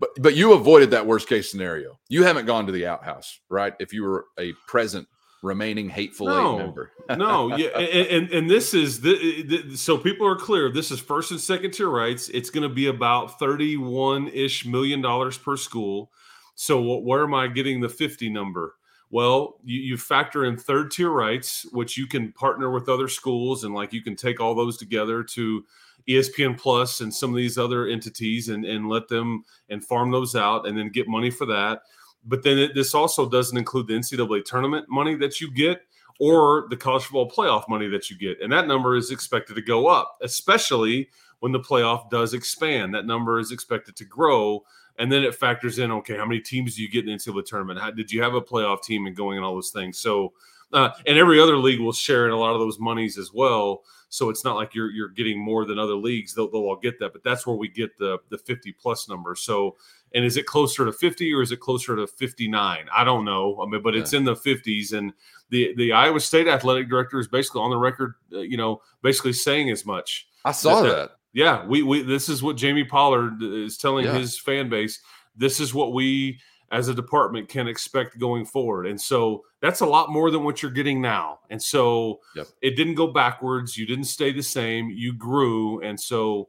But 0.00 0.10
but 0.20 0.36
you 0.36 0.52
avoided 0.52 0.90
that 0.92 1.06
worst 1.06 1.28
case 1.28 1.50
scenario. 1.50 1.98
You 2.08 2.24
haven't 2.24 2.46
gone 2.46 2.66
to 2.66 2.72
the 2.72 2.86
outhouse, 2.86 3.40
right? 3.48 3.74
If 3.80 3.92
you 3.92 4.04
were 4.04 4.26
a 4.38 4.52
present 4.66 5.08
remaining 5.42 5.88
hateful 5.88 6.26
No. 6.26 6.54
eight 6.54 6.58
member. 6.58 6.92
no, 7.16 7.56
yeah, 7.56 7.68
and, 7.68 8.06
and 8.08 8.30
and 8.32 8.50
this 8.50 8.74
is 8.74 9.00
the, 9.00 9.42
the 9.42 9.76
so 9.76 9.96
people 9.98 10.26
are 10.26 10.36
clear. 10.36 10.70
This 10.70 10.90
is 10.90 11.00
first 11.00 11.30
and 11.30 11.40
second 11.40 11.72
tier 11.72 11.88
rights. 11.88 12.28
It's 12.28 12.50
going 12.50 12.68
to 12.68 12.74
be 12.74 12.86
about 12.86 13.38
thirty-one 13.38 14.28
ish 14.28 14.66
million 14.66 15.00
dollars 15.00 15.38
per 15.38 15.56
school. 15.56 16.10
So 16.54 16.80
wh- 16.82 17.04
where 17.04 17.22
am 17.24 17.34
I 17.34 17.48
getting 17.48 17.80
the 17.80 17.88
fifty 17.88 18.28
number? 18.28 18.74
Well, 19.10 19.58
you, 19.64 19.80
you 19.80 19.96
factor 19.96 20.44
in 20.44 20.58
third 20.58 20.90
tier 20.90 21.08
rights, 21.10 21.66
which 21.72 21.96
you 21.96 22.06
can 22.06 22.32
partner 22.32 22.70
with 22.70 22.88
other 22.88 23.08
schools, 23.08 23.64
and 23.64 23.74
like 23.74 23.92
you 23.92 24.02
can 24.02 24.16
take 24.16 24.38
all 24.38 24.54
those 24.54 24.76
together 24.76 25.22
to 25.24 25.64
ESPN 26.08 26.58
Plus 26.58 27.00
and 27.00 27.12
some 27.12 27.30
of 27.30 27.36
these 27.36 27.58
other 27.58 27.86
entities, 27.86 28.48
and 28.48 28.64
and 28.64 28.88
let 28.88 29.08
them 29.08 29.44
and 29.68 29.84
farm 29.84 30.10
those 30.10 30.34
out, 30.34 30.66
and 30.66 30.76
then 30.76 30.88
get 30.88 31.08
money 31.08 31.30
for 31.30 31.46
that. 31.46 31.82
But 32.24 32.42
then 32.42 32.58
it, 32.58 32.74
this 32.74 32.94
also 32.94 33.28
doesn't 33.28 33.56
include 33.56 33.86
the 33.86 33.94
NCAA 33.94 34.44
tournament 34.44 34.86
money 34.88 35.14
that 35.16 35.40
you 35.40 35.50
get 35.52 35.82
or 36.18 36.66
the 36.70 36.76
college 36.76 37.04
football 37.04 37.30
playoff 37.30 37.68
money 37.68 37.88
that 37.88 38.10
you 38.10 38.18
get. 38.18 38.40
And 38.40 38.52
that 38.52 38.66
number 38.66 38.96
is 38.96 39.10
expected 39.10 39.54
to 39.54 39.62
go 39.62 39.86
up, 39.86 40.18
especially 40.22 41.08
when 41.40 41.52
the 41.52 41.60
playoff 41.60 42.10
does 42.10 42.34
expand. 42.34 42.94
That 42.94 43.06
number 43.06 43.38
is 43.38 43.52
expected 43.52 43.96
to 43.96 44.04
grow. 44.04 44.64
And 44.98 45.12
then 45.12 45.22
it 45.22 45.34
factors 45.34 45.78
in, 45.78 45.92
okay, 45.92 46.16
how 46.16 46.26
many 46.26 46.40
teams 46.40 46.74
do 46.74 46.82
you 46.82 46.90
get 46.90 47.08
in 47.08 47.16
the 47.16 47.16
NCAA 47.16 47.44
tournament? 47.44 47.78
How, 47.78 47.92
did 47.92 48.10
you 48.10 48.20
have 48.22 48.34
a 48.34 48.40
playoff 48.40 48.82
team 48.82 49.06
and 49.06 49.14
going 49.14 49.36
and 49.36 49.46
all 49.46 49.54
those 49.54 49.70
things? 49.70 49.98
So, 49.98 50.32
uh, 50.72 50.90
and 51.06 51.16
every 51.16 51.40
other 51.40 51.56
league 51.56 51.80
will 51.80 51.92
share 51.92 52.26
in 52.26 52.32
a 52.32 52.36
lot 52.36 52.52
of 52.52 52.60
those 52.60 52.80
monies 52.80 53.16
as 53.16 53.32
well. 53.32 53.84
So 54.10 54.30
it's 54.30 54.44
not 54.44 54.56
like 54.56 54.74
you're 54.74 54.90
you're 54.90 55.08
getting 55.10 55.38
more 55.38 55.64
than 55.66 55.78
other 55.78 55.94
leagues. 55.94 56.34
They'll, 56.34 56.50
they'll 56.50 56.62
all 56.62 56.76
get 56.76 56.98
that, 57.00 57.12
but 57.12 57.22
that's 57.22 57.46
where 57.46 57.56
we 57.56 57.68
get 57.68 57.96
the 57.98 58.18
the 58.30 58.38
50 58.38 58.72
plus 58.72 59.08
number. 59.08 59.34
So, 59.34 59.76
and 60.14 60.24
is 60.24 60.36
it 60.36 60.46
closer 60.46 60.84
to 60.86 60.92
50 60.92 61.32
or 61.34 61.42
is 61.42 61.52
it 61.52 61.60
closer 61.60 61.94
to 61.96 62.06
59? 62.06 62.86
I 62.90 63.04
don't 63.04 63.24
know. 63.24 63.60
I 63.62 63.68
mean, 63.70 63.82
but 63.82 63.94
it's 63.94 64.14
in 64.14 64.24
the 64.24 64.34
50s, 64.34 64.92
and 64.94 65.12
the 65.50 65.74
the 65.76 65.92
Iowa 65.92 66.20
State 66.20 66.48
athletic 66.48 66.88
director 66.88 67.18
is 67.18 67.28
basically 67.28 67.60
on 67.60 67.70
the 67.70 67.76
record, 67.76 68.14
uh, 68.32 68.38
you 68.38 68.56
know, 68.56 68.80
basically 69.02 69.34
saying 69.34 69.70
as 69.70 69.84
much. 69.84 70.26
I 70.44 70.52
saw 70.52 70.82
That- 70.82 70.88
that. 70.96 71.10
Yeah, 71.34 71.66
we 71.66 71.82
we 71.82 72.00
this 72.02 72.30
is 72.30 72.42
what 72.42 72.56
Jamie 72.56 72.84
Pollard 72.84 73.42
is 73.42 73.76
telling 73.76 74.06
Yeah. 74.06 74.18
his 74.18 74.38
fan 74.38 74.70
base. 74.70 75.00
This 75.36 75.60
is 75.60 75.74
what 75.74 75.92
we 75.92 76.40
as 76.70 76.88
a 76.88 76.94
department 76.94 77.48
can 77.48 77.66
expect 77.66 78.18
going 78.18 78.44
forward. 78.44 78.86
And 78.86 79.00
so 79.00 79.44
that's 79.60 79.80
a 79.80 79.86
lot 79.86 80.10
more 80.10 80.30
than 80.30 80.44
what 80.44 80.62
you're 80.62 80.70
getting 80.70 81.00
now. 81.00 81.40
And 81.50 81.62
so 81.62 82.20
Yep. 82.36 82.46
it 82.62 82.76
didn't 82.76 82.94
go 82.94 83.06
backwards. 83.06 83.76
You 83.76 83.86
didn't 83.86 84.04
stay 84.04 84.32
the 84.32 84.42
same. 84.42 84.90
You 84.90 85.12
grew. 85.14 85.80
And 85.82 85.98
so 85.98 86.48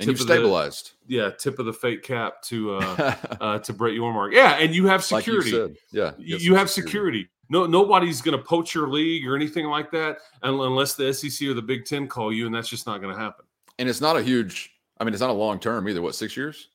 And 0.00 0.08
you've 0.08 0.18
tip 0.18 0.26
the- 0.26 0.34
stabilized. 0.34 0.92
yeah, 1.06 1.30
tip 1.30 1.58
of 1.58 1.66
the 1.66 1.72
fake 1.72 2.02
cap 2.02 2.42
to 2.44 2.74
uh 2.76 3.14
uh 3.40 3.58
to 3.60 3.72
Brett 3.72 3.94
Yormark. 3.94 4.32
Yeah, 4.32 4.54
and 4.54 4.74
you 4.74 4.86
have 4.86 5.08
like 5.12 5.26
you 5.26 5.40
security. 5.42 5.78
Yeah. 5.92 6.12
you, 6.18 6.36
you 6.38 6.54
have 6.56 6.68
security. 6.70 7.28
No, 7.48 7.66
nobody's 7.66 8.22
going 8.22 8.38
to 8.38 8.42
poach 8.44 8.74
your 8.76 8.88
league 8.88 9.26
or 9.26 9.34
anything 9.34 9.66
like 9.66 9.90
that 9.90 10.18
unless 10.42 10.94
the 10.94 11.12
SEC 11.12 11.48
or 11.48 11.54
the 11.54 11.60
Big 11.62 11.84
Ten 11.84 12.06
call 12.06 12.32
you, 12.32 12.46
and 12.46 12.54
that's 12.54 12.68
just 12.68 12.86
not 12.86 13.00
going 13.00 13.12
to 13.12 13.20
happen. 13.20 13.44
And 13.80 13.88
it's 13.88 14.00
not 14.00 14.16
a 14.16 14.22
huge, 14.22 14.70
I 15.00 15.04
mean, 15.04 15.14
it's 15.14 15.20
not 15.20 15.30
a 15.30 15.32
long 15.32 15.58
term 15.58 15.88
either. 15.88 16.00
What, 16.00 16.14
six 16.14 16.36
years? 16.36 16.68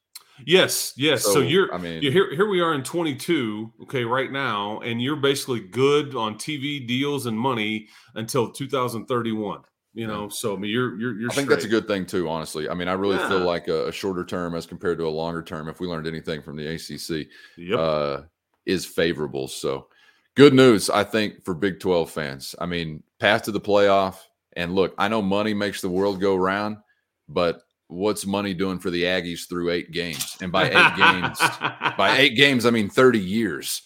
Yes, 0.46 0.94
yes. 0.98 1.24
So, 1.24 1.34
So, 1.36 1.40
you're, 1.42 1.74
I 1.74 1.78
mean- 1.78 2.02
you're 2.02 2.12
here. 2.12 2.34
Here 2.36 2.48
we 2.50 2.60
are 2.62 2.74
in 2.74 2.84
22. 2.84 3.72
Okay, 3.84 4.04
right 4.04 4.32
now, 4.32 4.80
and 4.82 5.02
you're 5.02 5.16
basically 5.16 5.60
good 5.62 6.16
on 6.16 6.36
TV 6.36 6.86
deals 6.86 7.26
and 7.26 7.38
money 7.38 7.88
until 8.16 8.52
2031. 8.52 9.62
You 9.94 10.08
know, 10.08 10.28
so 10.28 10.54
I 10.54 10.60
mean, 10.60 10.72
you're 10.72 11.00
you're 11.00 11.18
you're. 11.18 11.32
I 11.32 11.34
think 11.34 11.48
that's 11.48 11.64
a 11.64 11.70
good 11.70 11.88
thing 11.88 12.06
too. 12.06 12.28
Honestly, 12.28 12.68
I 12.68 12.74
mean, 12.74 12.90
I 12.90 12.94
really 12.94 13.18
feel 13.30 13.40
like 13.40 13.70
a, 13.70 13.88
a 13.88 13.92
shorter 13.94 14.26
term 14.26 14.54
as 14.54 14.66
compared 14.66 14.98
to 14.98 15.08
a 15.08 15.10
longer 15.10 15.42
term. 15.42 15.70
If 15.70 15.80
we 15.80 15.88
learned 15.88 16.06
anything 16.06 16.42
from 16.42 16.58
the 16.58 16.68
ACC, 16.68 17.28
Yep. 17.58 17.80
uh, 17.80 18.22
is 18.66 18.86
favorable. 18.86 19.48
So, 19.48 19.88
good 20.36 20.54
news, 20.54 20.90
I 20.90 21.06
think, 21.06 21.46
for 21.46 21.54
Big 21.54 21.80
12 21.80 22.12
fans. 22.12 22.56
I 22.60 22.66
mean, 22.66 23.04
path 23.22 23.44
to 23.44 23.54
the 23.54 23.62
playoff. 23.62 24.18
And 24.58 24.76
look, 24.76 24.94
I 24.98 25.08
know 25.08 25.22
money 25.22 25.54
makes 25.54 25.80
the 25.80 25.90
world 25.90 26.20
go 26.20 26.36
round, 26.36 26.76
but 27.30 27.62
what's 27.88 28.26
money 28.26 28.54
doing 28.54 28.80
for 28.80 28.90
the 28.90 29.04
Aggies 29.04 29.48
through 29.48 29.72
eight 29.72 29.92
games? 29.92 30.38
And 30.42 30.52
by 30.52 30.66
eight 30.70 30.98
games, 30.98 31.40
by 31.98 32.18
eight 32.18 32.36
games, 32.36 32.66
I 32.66 32.70
mean 32.72 32.90
30 32.90 33.20
years. 33.20 33.82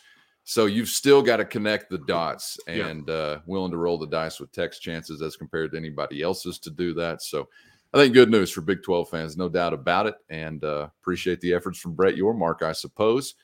So 0.46 0.66
you've 0.66 0.90
still 0.90 1.22
got 1.22 1.38
to 1.38 1.46
connect 1.46 1.90
the 1.92 2.00
dots 2.00 2.58
Yeah. 2.68 2.88
and 2.88 3.10
uh, 3.10 3.40
willing 3.46 3.72
to 3.72 3.78
roll 3.78 3.98
the 4.00 4.08
dice 4.08 4.40
with 4.40 4.52
Tech's 4.52 4.80
chances 4.80 5.22
as 5.22 5.36
compared 5.36 5.72
to 5.72 5.78
anybody 5.78 6.24
else's 6.24 6.58
to 6.60 6.72
do 6.72 6.94
that. 6.96 7.22
So 7.22 7.48
I 7.94 7.98
think 7.98 8.14
good 8.14 8.32
news 8.32 8.50
for 8.50 8.62
Big 8.62 8.82
12 8.82 9.10
fans, 9.10 9.38
no 9.38 9.48
doubt 9.50 9.74
about 9.74 10.08
it. 10.08 10.16
And 10.30 10.64
uh, 10.64 10.88
appreciate 11.02 11.40
the 11.42 11.54
efforts 11.54 11.78
from 11.80 11.94
Brett 11.94 12.16
Yormark, 12.16 12.64
I 12.64 12.72
suppose. 12.72 13.36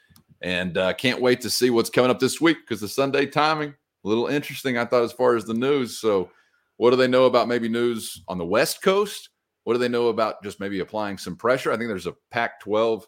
And 0.42 0.78
uh, 0.78 0.94
can't 0.94 1.22
wait 1.22 1.42
to 1.42 1.50
see 1.50 1.70
what's 1.70 1.90
coming 1.90 2.12
up 2.12 2.20
this 2.20 2.42
week 2.42 2.58
because 2.62 2.82
the 2.82 2.88
Sunday 2.88 3.26
timing, 3.26 3.70
a 3.70 4.08
little 4.08 4.28
interesting, 4.28 4.78
I 4.78 4.86
thought, 4.86 5.04
as 5.04 5.14
far 5.14 5.36
as 5.36 5.46
the 5.46 5.54
news. 5.54 6.00
So, 6.00 6.30
what 6.78 6.90
do 6.92 6.96
they 6.98 7.08
know 7.08 7.26
about 7.26 7.48
maybe 7.48 7.70
news 7.70 8.22
on 8.28 8.38
the 8.38 8.46
West 8.46 8.82
Coast? 8.84 9.30
What 9.66 9.74
do 9.74 9.80
they 9.80 9.90
know 9.90 10.08
about 10.08 10.42
just 10.44 10.60
maybe 10.60 10.80
applying 10.80 11.18
some 11.18 11.36
pressure? 11.36 11.72
I 11.72 11.78
think 11.78 11.90
there's 11.90 12.08
a 12.08 12.16
Pac 12.32 12.62
12 12.62 13.06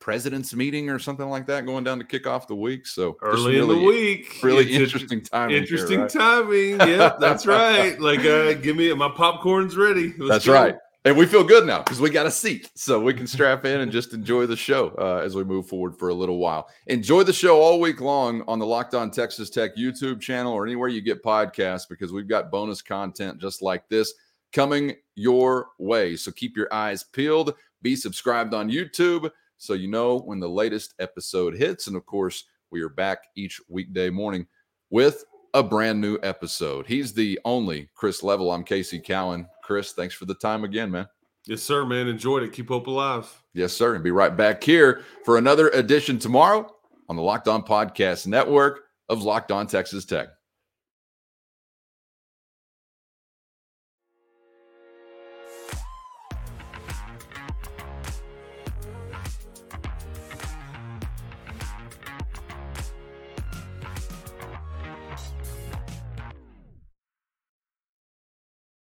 president's 0.00 0.52
meeting 0.52 0.90
or 0.90 0.98
something 0.98 1.28
like 1.28 1.46
that 1.46 1.64
going 1.64 1.84
down 1.84 1.98
to 2.00 2.04
kick 2.04 2.26
off 2.26 2.48
the 2.48 2.56
week. 2.56 2.86
So, 2.88 3.16
Early 3.22 3.58
in 3.58 3.68
the 3.68 3.74
really- 3.74 3.86
week. 3.86 4.40
Really 4.42 4.64
It's 4.64 4.70
inter- 4.72 4.82
interesting 4.84 5.20
timing. 5.22 5.50
here, 5.54 5.62
Interesting 5.62 6.00
right? 6.00 6.10
timing. 6.10 6.80
Yep, 6.80 7.20
that's 7.20 7.46
right. 7.46 7.98
Like, 8.00 8.20
uh, 8.20 8.54
give 8.54 8.76
me 8.76 8.92
my 8.94 9.08
popcorn's 9.10 9.76
ready. 9.76 10.12
Let's 10.18 10.28
That's 10.30 10.46
go. 10.46 10.52
right. 10.54 10.74
And 11.04 11.16
we 11.16 11.26
feel 11.26 11.42
good 11.42 11.66
now 11.66 11.78
because 11.82 12.00
we 12.00 12.10
got 12.10 12.26
a 12.26 12.30
seat. 12.30 12.70
So 12.76 13.00
we 13.00 13.12
can 13.14 13.26
strap 13.26 13.64
in 13.64 13.80
and 13.80 13.90
just 13.90 14.12
enjoy 14.14 14.46
the 14.46 14.56
show 14.56 14.88
uh, 14.98 15.20
as 15.24 15.34
we 15.34 15.42
move 15.42 15.66
forward 15.68 15.96
for 15.98 16.08
a 16.10 16.14
little 16.14 16.38
while. 16.38 16.68
Enjoy 16.88 17.22
the 17.24 17.32
show 17.32 17.60
all 17.60 17.80
week 17.80 18.00
long 18.00 18.42
on 18.46 18.58
the 18.60 18.66
Locked 18.66 18.94
On 18.94 19.10
Texas 19.10 19.50
Tech 19.50 19.76
YouTube 19.76 20.20
channel 20.20 20.52
or 20.52 20.64
anywhere 20.64 20.88
you 20.88 21.00
get 21.00 21.22
podcasts 21.22 21.88
because 21.88 22.12
we've 22.12 22.28
got 22.28 22.50
bonus 22.52 22.82
content 22.82 23.40
just 23.40 23.62
like 23.62 23.88
this 23.88 24.14
coming 24.52 24.94
your 25.14 25.68
way. 25.78 26.16
So 26.16 26.30
keep 26.30 26.56
your 26.56 26.72
eyes 26.72 27.04
peeled. 27.04 27.54
Be 27.82 27.96
subscribed 27.96 28.54
on 28.54 28.70
YouTube 28.70 29.30
so 29.58 29.74
you 29.74 29.88
know 29.88 30.18
when 30.18 30.40
the 30.40 30.48
latest 30.48 30.94
episode 30.98 31.56
hits. 31.56 31.86
And 31.86 31.96
of 31.96 32.06
course, 32.06 32.44
we 32.70 32.80
are 32.82 32.88
back 32.88 33.18
each 33.36 33.60
weekday 33.68 34.10
morning 34.10 34.46
with 34.90 35.24
a 35.54 35.62
brand 35.62 36.00
new 36.00 36.18
episode. 36.22 36.86
He's 36.86 37.12
the 37.12 37.38
only 37.44 37.90
Chris 37.94 38.22
Level. 38.22 38.50
I'm 38.50 38.64
Casey 38.64 38.98
Cowan. 38.98 39.46
Chris, 39.62 39.92
thanks 39.92 40.14
for 40.14 40.24
the 40.24 40.34
time 40.34 40.64
again, 40.64 40.90
man. 40.90 41.06
Yes, 41.46 41.62
sir, 41.62 41.84
man. 41.84 42.06
Enjoyed 42.06 42.42
it. 42.42 42.52
Keep 42.52 42.68
hope 42.68 42.86
alive. 42.86 43.28
Yes, 43.52 43.72
sir. 43.72 43.94
And 43.94 44.04
be 44.04 44.12
right 44.12 44.36
back 44.36 44.62
here 44.62 45.02
for 45.24 45.38
another 45.38 45.68
edition 45.70 46.18
tomorrow 46.18 46.72
on 47.08 47.16
the 47.16 47.22
Locked 47.22 47.48
On 47.48 47.62
Podcast 47.62 48.26
Network 48.26 48.84
of 49.08 49.22
Locked 49.22 49.50
On 49.50 49.66
Texas 49.66 50.04
Tech. 50.04 50.28